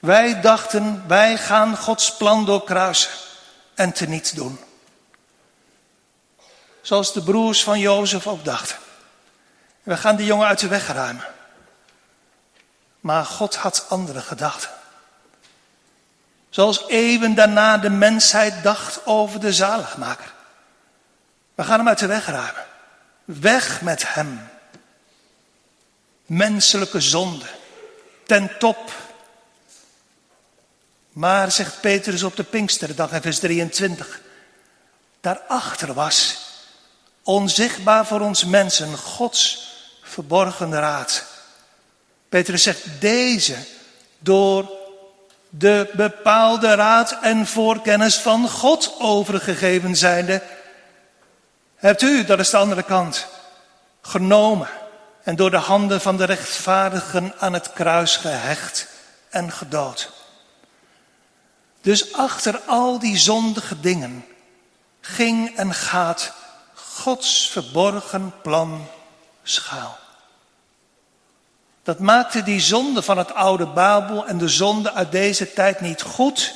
Wij 0.00 0.40
dachten, 0.40 1.04
wij 1.08 1.36
gaan 1.36 1.76
Gods 1.76 2.16
plan 2.16 2.44
doorkruisen 2.44 3.10
en 3.74 3.92
teniet 3.92 4.34
doen. 4.34 4.60
Zoals 6.80 7.12
de 7.12 7.22
broers 7.22 7.62
van 7.64 7.78
Jozef 7.78 8.26
ook 8.26 8.44
dachten. 8.44 8.76
We 9.82 9.96
gaan 9.96 10.16
die 10.16 10.26
jongen 10.26 10.46
uit 10.46 10.58
de 10.58 10.68
weg 10.68 10.86
ruimen. 10.86 11.24
Maar 13.00 13.24
God 13.24 13.56
had 13.56 13.86
andere 13.88 14.20
gedachten. 14.20 14.70
Zoals 16.50 16.88
eeuwen 16.88 17.34
daarna 17.34 17.78
de 17.78 17.90
mensheid 17.90 18.62
dacht 18.62 19.06
over 19.06 19.40
de 19.40 19.52
zaligmaker. 19.52 20.32
We 21.54 21.64
gaan 21.64 21.78
hem 21.78 21.88
uit 21.88 21.98
de 21.98 22.06
weg 22.06 22.26
ruimen. 22.26 22.64
Weg 23.24 23.80
met 23.82 24.14
hem. 24.14 24.48
Menselijke 26.26 27.00
zonde. 27.00 27.46
Ten 28.26 28.58
top. 28.58 28.92
Maar, 31.20 31.52
zegt 31.52 31.80
Petrus 31.80 32.22
op 32.22 32.36
de 32.36 32.42
Pinksterdag 32.42 33.12
in 33.12 33.20
vers 33.20 33.38
23. 33.38 34.20
Daarachter 35.20 35.94
was 35.94 36.38
onzichtbaar 37.22 38.06
voor 38.06 38.20
ons 38.20 38.44
mensen 38.44 38.96
Gods 38.96 39.72
verborgen 40.02 40.72
raad. 40.72 41.24
Petrus 42.28 42.62
zegt 42.62 42.84
deze 42.98 43.56
door 44.18 44.70
de 45.48 45.90
bepaalde 45.92 46.74
raad 46.74 47.18
en 47.20 47.46
voorkennis 47.46 48.16
van 48.16 48.48
God 48.48 48.94
overgegeven 48.98 49.96
zijnde, 49.96 50.42
hebt 51.76 52.02
u, 52.02 52.24
dat 52.24 52.38
is 52.38 52.50
de 52.50 52.56
andere 52.56 52.82
kant, 52.82 53.26
genomen 54.02 54.68
en 55.22 55.36
door 55.36 55.50
de 55.50 55.56
handen 55.56 56.00
van 56.00 56.16
de 56.16 56.24
rechtvaardigen 56.24 57.34
aan 57.38 57.52
het 57.52 57.72
kruis 57.72 58.16
gehecht 58.16 58.86
en 59.28 59.52
gedood. 59.52 60.19
Dus 61.80 62.12
achter 62.12 62.60
al 62.66 62.98
die 62.98 63.18
zondige 63.18 63.80
dingen 63.80 64.24
ging 65.00 65.56
en 65.56 65.74
gaat 65.74 66.32
Gods 66.74 67.48
verborgen 67.50 68.32
plan 68.42 68.86
schuil. 69.42 69.96
Dat 71.82 71.98
maakte 71.98 72.42
die 72.42 72.60
zonde 72.60 73.02
van 73.02 73.18
het 73.18 73.34
oude 73.34 73.66
Babel 73.66 74.26
en 74.26 74.38
de 74.38 74.48
zonde 74.48 74.92
uit 74.92 75.12
deze 75.12 75.52
tijd 75.52 75.80
niet 75.80 76.02
goed. 76.02 76.54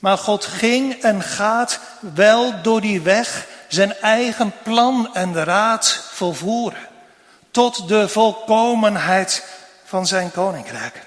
Maar 0.00 0.18
God 0.18 0.44
ging 0.44 1.02
en 1.02 1.22
gaat 1.22 1.80
wel 2.00 2.62
door 2.62 2.80
die 2.80 3.00
weg 3.00 3.46
zijn 3.68 3.94
eigen 3.94 4.52
plan 4.62 5.14
en 5.14 5.44
raad 5.44 6.04
volvoeren. 6.12 6.88
Tot 7.50 7.88
de 7.88 8.08
volkomenheid 8.08 9.44
van 9.84 10.06
zijn 10.06 10.30
koninkrijk. 10.30 11.06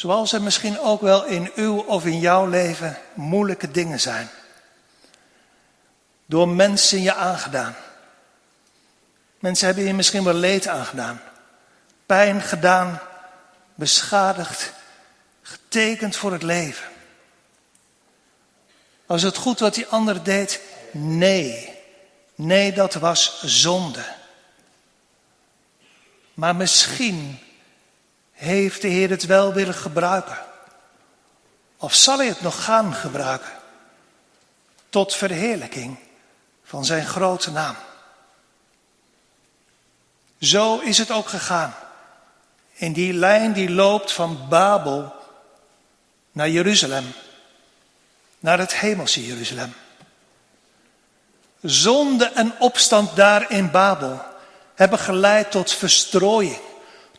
Zoals 0.00 0.32
er 0.32 0.42
misschien 0.42 0.78
ook 0.78 1.00
wel 1.00 1.24
in 1.24 1.52
uw 1.54 1.78
of 1.78 2.06
in 2.06 2.20
jouw 2.20 2.46
leven 2.46 2.98
moeilijke 3.14 3.70
dingen 3.70 4.00
zijn. 4.00 4.30
Door 6.26 6.48
mensen 6.48 7.02
je 7.02 7.14
aangedaan 7.14 7.76
Mensen 9.40 9.66
hebben 9.66 9.84
je 9.84 9.94
misschien 9.94 10.24
wel 10.24 10.34
leed 10.34 10.68
aangedaan, 10.68 11.20
pijn 12.06 12.42
gedaan, 12.42 13.00
beschadigd, 13.74 14.72
getekend 15.42 16.16
voor 16.16 16.32
het 16.32 16.42
leven. 16.42 16.88
Was 19.06 19.22
het 19.22 19.36
goed 19.36 19.58
wat 19.58 19.74
die 19.74 19.86
ander 19.86 20.22
deed? 20.22 20.60
Nee. 20.92 21.78
Nee, 22.34 22.72
dat 22.72 22.94
was 22.94 23.42
zonde. 23.42 24.04
Maar 26.34 26.56
misschien 26.56 27.38
heeft 28.40 28.82
de 28.82 28.88
Heer 28.88 29.10
het 29.10 29.26
wel 29.26 29.52
willen 29.52 29.74
gebruiken. 29.74 30.38
Of 31.76 31.94
zal 31.94 32.18
hij 32.18 32.26
het 32.26 32.40
nog 32.40 32.64
gaan 32.64 32.94
gebruiken? 32.94 33.52
Tot 34.88 35.14
verheerlijking 35.14 35.98
van 36.64 36.84
zijn 36.84 37.06
grote 37.06 37.50
naam. 37.50 37.76
Zo 40.40 40.78
is 40.78 40.98
het 40.98 41.10
ook 41.10 41.28
gegaan. 41.28 41.74
In 42.72 42.92
die 42.92 43.12
lijn 43.12 43.52
die 43.52 43.70
loopt 43.70 44.12
van 44.12 44.48
Babel 44.48 45.12
naar 46.32 46.48
Jeruzalem. 46.48 47.12
Naar 48.38 48.58
het 48.58 48.74
hemelse 48.74 49.26
Jeruzalem. 49.26 49.74
Zonde 51.62 52.24
en 52.24 52.54
opstand 52.58 53.16
daar 53.16 53.50
in 53.50 53.70
Babel 53.70 54.20
hebben 54.74 54.98
geleid 54.98 55.50
tot 55.50 55.72
verstrooiing, 55.72 56.60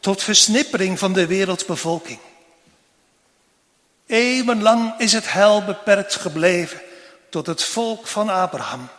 tot 0.02 0.24
versnippering 0.24 1.00
van 1.00 1.14
de 1.14 1.28
wereldbevolking. 1.28 2.20
Eeuwenlang 4.06 5.00
is 5.00 5.14
het 5.14 5.32
hel 5.32 5.64
beperkt 5.64 6.16
gebleven 6.16 6.82
tot 7.30 7.48
het 7.48 7.64
volk 7.64 8.08
van 8.08 8.30
Abraham. 8.30 8.90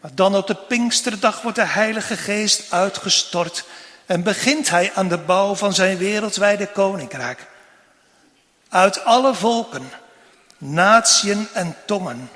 Maar 0.00 0.14
dan 0.14 0.36
op 0.36 0.46
de 0.46 0.54
Pinksterdag 0.54 1.42
wordt 1.42 1.56
de 1.56 1.66
Heilige 1.66 2.16
Geest 2.16 2.72
uitgestort 2.72 3.64
en 4.06 4.22
begint 4.22 4.70
hij 4.70 4.92
aan 4.94 5.08
de 5.08 5.18
bouw 5.18 5.54
van 5.54 5.74
zijn 5.74 5.98
wereldwijde 5.98 6.66
koninkrijk. 6.66 7.46
Uit 8.68 9.04
alle 9.04 9.34
volken 9.34 9.90
natieën 10.62 11.48
en 11.52 11.76
tongen. 11.86 12.30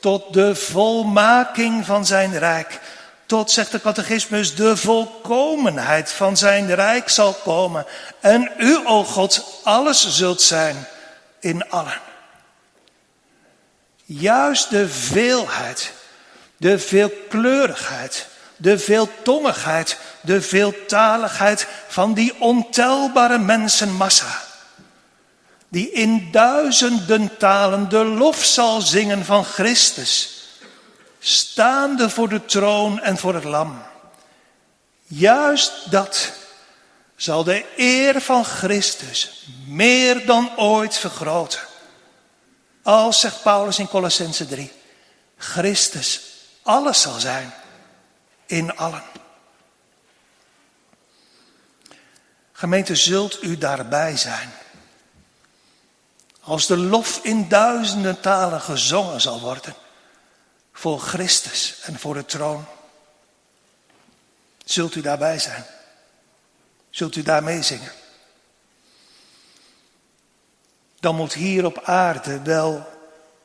Tot 0.00 0.32
de 0.32 0.54
volmaking 0.54 1.86
van 1.86 2.06
zijn 2.06 2.38
rijk. 2.38 2.80
Tot, 3.26 3.50
zegt 3.50 3.72
de 3.72 3.80
catechismus, 3.80 4.54
de 4.54 4.76
volkomenheid 4.76 6.10
van 6.10 6.36
zijn 6.36 6.74
rijk 6.74 7.08
zal 7.08 7.32
komen. 7.32 7.86
En 8.20 8.50
u, 8.58 8.86
o 8.86 9.04
God, 9.04 9.60
alles 9.62 10.16
zult 10.16 10.42
zijn 10.42 10.86
in 11.40 11.70
allen. 11.70 12.00
Juist 14.04 14.70
de 14.70 14.88
veelheid, 14.88 15.92
de 16.56 16.78
veelkleurigheid, 16.78 18.26
de 18.56 18.78
veeltongigheid, 18.78 19.98
de 20.20 20.42
veeltaligheid 20.42 21.66
van 21.88 22.14
die 22.14 22.40
ontelbare 22.40 23.38
mensenmassa 23.38 24.50
die 25.72 25.90
in 25.90 26.28
duizenden 26.30 27.36
talen 27.38 27.88
de 27.88 28.04
lof 28.04 28.44
zal 28.44 28.80
zingen 28.80 29.24
van 29.24 29.44
Christus, 29.44 30.41
staande 31.24 32.10
voor 32.10 32.28
de 32.28 32.44
troon 32.44 33.00
en 33.00 33.18
voor 33.18 33.34
het 33.34 33.44
lam. 33.44 33.82
Juist 35.06 35.90
dat 35.90 36.32
zal 37.16 37.44
de 37.44 37.64
eer 37.76 38.20
van 38.20 38.44
Christus 38.44 39.46
meer 39.66 40.26
dan 40.26 40.56
ooit 40.56 40.96
vergroten. 40.96 41.60
Als, 42.82 43.20
zegt 43.20 43.42
Paulus 43.42 43.78
in 43.78 43.88
Colossense 43.88 44.46
3, 44.46 44.72
Christus 45.36 46.20
alles 46.62 47.00
zal 47.00 47.20
zijn 47.20 47.54
in 48.46 48.76
allen. 48.76 49.02
Gemeente, 52.52 52.94
zult 52.94 53.42
u 53.42 53.58
daarbij 53.58 54.16
zijn? 54.16 54.52
Als 56.40 56.66
de 56.66 56.76
lof 56.76 57.20
in 57.22 57.48
duizenden 57.48 58.20
talen 58.20 58.60
gezongen 58.60 59.20
zal 59.20 59.40
worden 59.40 59.74
voor 60.72 61.00
Christus 61.00 61.80
en 61.82 61.98
voor 61.98 62.14
de 62.14 62.24
troon. 62.24 62.64
Zult 64.64 64.94
u 64.94 65.00
daarbij 65.00 65.38
zijn? 65.38 65.64
Zult 66.90 67.16
u 67.16 67.22
daarmee 67.22 67.62
zingen? 67.62 67.92
Dan 71.00 71.16
moet 71.16 71.32
hier 71.32 71.64
op 71.64 71.82
aarde 71.84 72.42
wel 72.42 72.86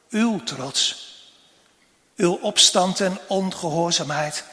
uw 0.10 0.44
trots, 0.44 1.06
uw 2.16 2.34
opstand 2.34 3.00
en 3.00 3.20
ongehoorzaamheid 3.28 4.44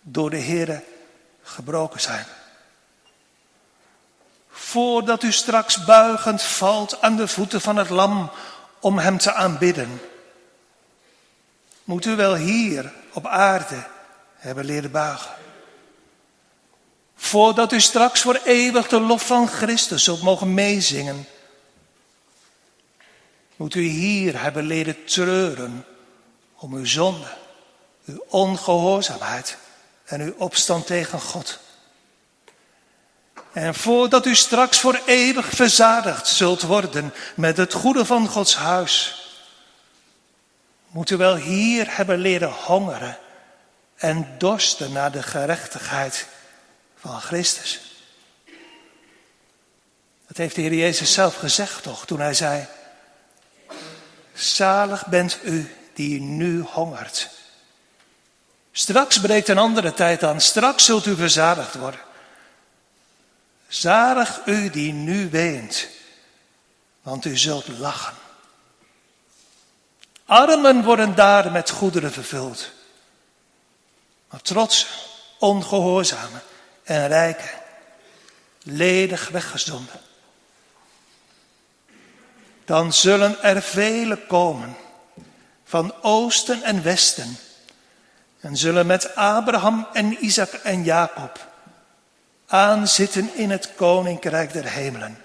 door 0.00 0.30
de 0.30 0.40
Heere 0.40 0.84
gebroken 1.42 2.00
zijn 2.00 2.26
voordat 4.74 5.22
u 5.22 5.32
straks 5.32 5.84
buigend 5.84 6.42
valt 6.42 7.00
aan 7.00 7.16
de 7.16 7.28
voeten 7.28 7.60
van 7.60 7.76
het 7.76 7.88
lam 7.88 8.30
om 8.80 8.98
hem 8.98 9.18
te 9.18 9.32
aanbidden. 9.32 10.00
Moet 11.84 12.04
u 12.04 12.16
wel 12.16 12.34
hier 12.34 12.92
op 13.12 13.26
aarde 13.26 13.86
hebben 14.34 14.64
leren 14.64 14.90
buigen. 14.90 15.30
Voordat 17.16 17.72
u 17.72 17.80
straks 17.80 18.20
voor 18.20 18.40
eeuwig 18.44 18.88
de 18.88 19.00
lof 19.00 19.26
van 19.26 19.48
Christus 19.48 20.04
zult 20.04 20.22
mogen 20.22 20.54
meezingen. 20.54 21.26
Moet 23.56 23.74
u 23.74 23.82
hier 23.82 24.40
hebben 24.40 24.66
leren 24.66 25.04
treuren 25.04 25.86
om 26.54 26.74
uw 26.74 26.84
zonde, 26.84 27.36
uw 28.04 28.24
ongehoorzaamheid 28.28 29.56
en 30.04 30.20
uw 30.20 30.34
opstand 30.36 30.86
tegen 30.86 31.20
God. 31.20 31.58
En 33.52 33.74
voordat 33.74 34.26
u 34.26 34.34
straks 34.34 34.80
voor 34.80 35.00
eeuwig 35.06 35.50
verzadigd 35.50 36.26
zult 36.26 36.62
worden 36.62 37.14
met 37.36 37.56
het 37.56 37.72
goede 37.72 38.04
van 38.04 38.28
Gods 38.28 38.56
huis, 38.56 39.23
moet 40.94 41.10
u 41.10 41.16
wel 41.16 41.36
hier 41.36 41.96
hebben 41.96 42.18
leren 42.18 42.52
hongeren 42.52 43.18
en 43.96 44.34
dorsten 44.38 44.92
naar 44.92 45.12
de 45.12 45.22
gerechtigheid 45.22 46.26
van 46.98 47.20
Christus. 47.20 47.80
Dat 50.26 50.36
heeft 50.36 50.54
de 50.54 50.60
Heer 50.60 50.74
Jezus 50.74 51.12
zelf 51.12 51.36
gezegd 51.36 51.82
toch, 51.82 52.06
toen 52.06 52.20
hij 52.20 52.34
zei, 52.34 52.66
zalig 54.34 55.06
bent 55.06 55.38
u 55.42 55.74
die 55.94 56.20
nu 56.20 56.60
hongert. 56.60 57.30
Straks 58.72 59.20
breekt 59.20 59.48
een 59.48 59.58
andere 59.58 59.94
tijd 59.94 60.22
aan, 60.22 60.40
straks 60.40 60.84
zult 60.84 61.06
u 61.06 61.16
verzadigd 61.16 61.74
worden. 61.74 62.00
Zalig 63.68 64.40
u 64.44 64.70
die 64.70 64.92
nu 64.92 65.30
weent, 65.30 65.88
want 67.02 67.24
u 67.24 67.36
zult 67.36 67.68
lachen. 67.68 68.23
Armen 70.26 70.82
worden 70.84 71.14
daar 71.14 71.52
met 71.52 71.70
goederen 71.70 72.12
vervuld. 72.12 72.70
Maar 74.30 74.42
trots, 74.42 74.86
ongehoorzame 75.38 76.38
en 76.84 77.08
rijken, 77.08 77.50
ledig 78.62 79.28
weggezonden. 79.28 80.00
Dan 82.64 82.92
zullen 82.92 83.42
er 83.42 83.62
velen 83.62 84.26
komen 84.26 84.76
van 85.64 85.94
oosten 86.02 86.62
en 86.62 86.82
westen 86.82 87.36
en 88.40 88.56
zullen 88.56 88.86
met 88.86 89.14
Abraham 89.14 89.86
en 89.92 90.24
Isaac 90.24 90.52
en 90.52 90.84
Jacob 90.84 91.52
aanzitten 92.46 93.34
in 93.34 93.50
het 93.50 93.74
koninkrijk 93.74 94.52
der 94.52 94.64
hemelen. 94.64 95.23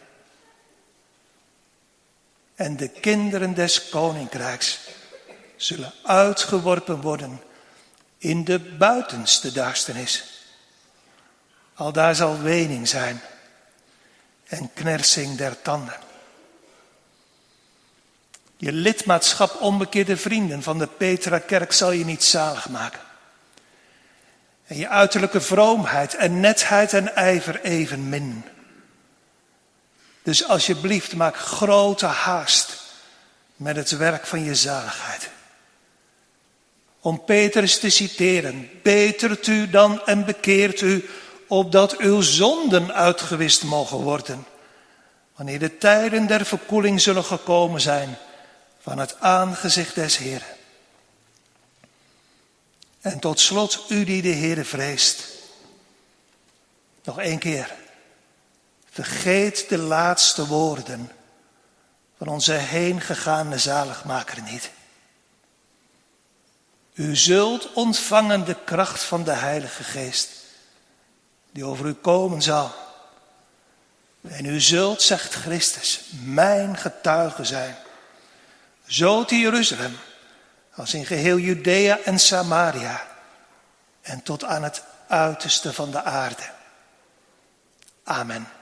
En 2.60 2.78
de 2.78 2.88
kinderen 2.88 3.53
des 3.53 3.89
koninkrijks 3.89 4.80
zullen 5.55 5.93
uitgeworpen 6.03 7.01
worden 7.01 7.41
in 8.18 8.43
de 8.43 8.60
buitenste 8.60 9.51
duisternis. 9.51 10.43
Al 11.74 11.91
daar 11.91 12.16
zal 12.16 12.41
wening 12.41 12.88
zijn 12.88 13.22
en 14.47 14.74
knersing 14.74 15.38
der 15.38 15.62
tanden. 15.62 15.97
Je 18.57 18.72
lidmaatschap 18.72 19.62
onbekeerde 19.62 20.18
vrienden 20.18 20.64
van 20.64 20.78
de 20.78 20.88
Petra 20.88 21.39
Kerk 21.39 21.72
zal 21.72 21.91
je 21.91 22.05
niet 22.05 22.24
zalig 22.24 22.70
maken. 22.70 23.01
En 24.68 24.78
je 24.78 24.88
uiterlijke 24.88 25.41
vroomheid 25.41 26.16
en 26.16 26.39
netheid 26.39 26.93
en 26.93 27.16
ijver 27.16 27.62
evenmin. 27.62 28.43
Dus 30.30 30.47
alsjeblieft 30.47 31.15
maak 31.15 31.38
grote 31.38 32.05
haast 32.05 32.77
met 33.55 33.75
het 33.75 33.89
werk 33.91 34.25
van 34.25 34.43
je 34.43 34.55
zaligheid. 34.55 35.30
Om 36.99 37.23
Petrus 37.23 37.80
te 37.80 37.89
citeren, 37.89 38.69
betert 38.84 39.47
u 39.47 39.69
dan 39.69 40.05
en 40.05 40.25
bekeert 40.25 40.82
u, 40.82 41.09
opdat 41.47 41.97
uw 41.97 42.21
zonden 42.21 42.93
uitgewist 42.93 43.63
mogen 43.63 43.97
worden, 43.97 44.45
wanneer 45.36 45.59
de 45.59 45.77
tijden 45.77 46.27
der 46.27 46.45
verkoeling 46.45 47.01
zullen 47.01 47.25
gekomen 47.25 47.82
zijn 47.82 48.17
van 48.82 48.97
het 48.97 49.15
aangezicht 49.19 49.95
des 49.95 50.17
Heeren. 50.17 50.55
En 53.01 53.19
tot 53.19 53.39
slot, 53.39 53.86
u 53.89 54.03
die 54.03 54.21
de 54.21 54.34
Heere 54.34 54.65
vreest. 54.65 55.27
Nog 57.03 57.19
één 57.19 57.39
keer. 57.39 57.88
Vergeet 59.00 59.70
de 59.70 59.78
laatste 59.78 60.47
woorden 60.47 61.12
van 62.18 62.28
onze 62.28 62.54
heengegaande 62.54 63.58
zaligmaker 63.58 64.41
niet. 64.41 64.72
U 66.93 67.16
zult 67.16 67.74
ontvangen 67.74 68.45
de 68.45 68.56
kracht 68.66 69.04
van 69.04 69.24
de 69.24 69.32
Heilige 69.32 69.84
Geest, 69.84 70.30
die 71.52 71.66
over 71.66 71.86
u 71.86 71.93
komen 71.93 72.41
zal. 72.41 72.72
En 74.22 74.45
u 74.45 74.60
zult, 74.60 75.02
zegt 75.02 75.34
Christus, 75.34 76.02
mijn 76.24 76.78
getuige 76.78 77.45
zijn. 77.45 77.76
Zo 78.86 79.26
te 79.26 79.36
Jeruzalem 79.36 79.97
als 80.76 80.93
in 80.93 81.06
geheel 81.06 81.38
Judea 81.38 82.00
en 82.00 82.20
Samaria 82.20 83.08
en 84.02 84.24
tot 84.24 84.43
aan 84.43 84.64
het 84.64 84.84
uiterste 85.08 85.74
van 85.74 85.91
de 85.91 86.04
aarde. 86.04 86.50
Amen. 88.04 88.58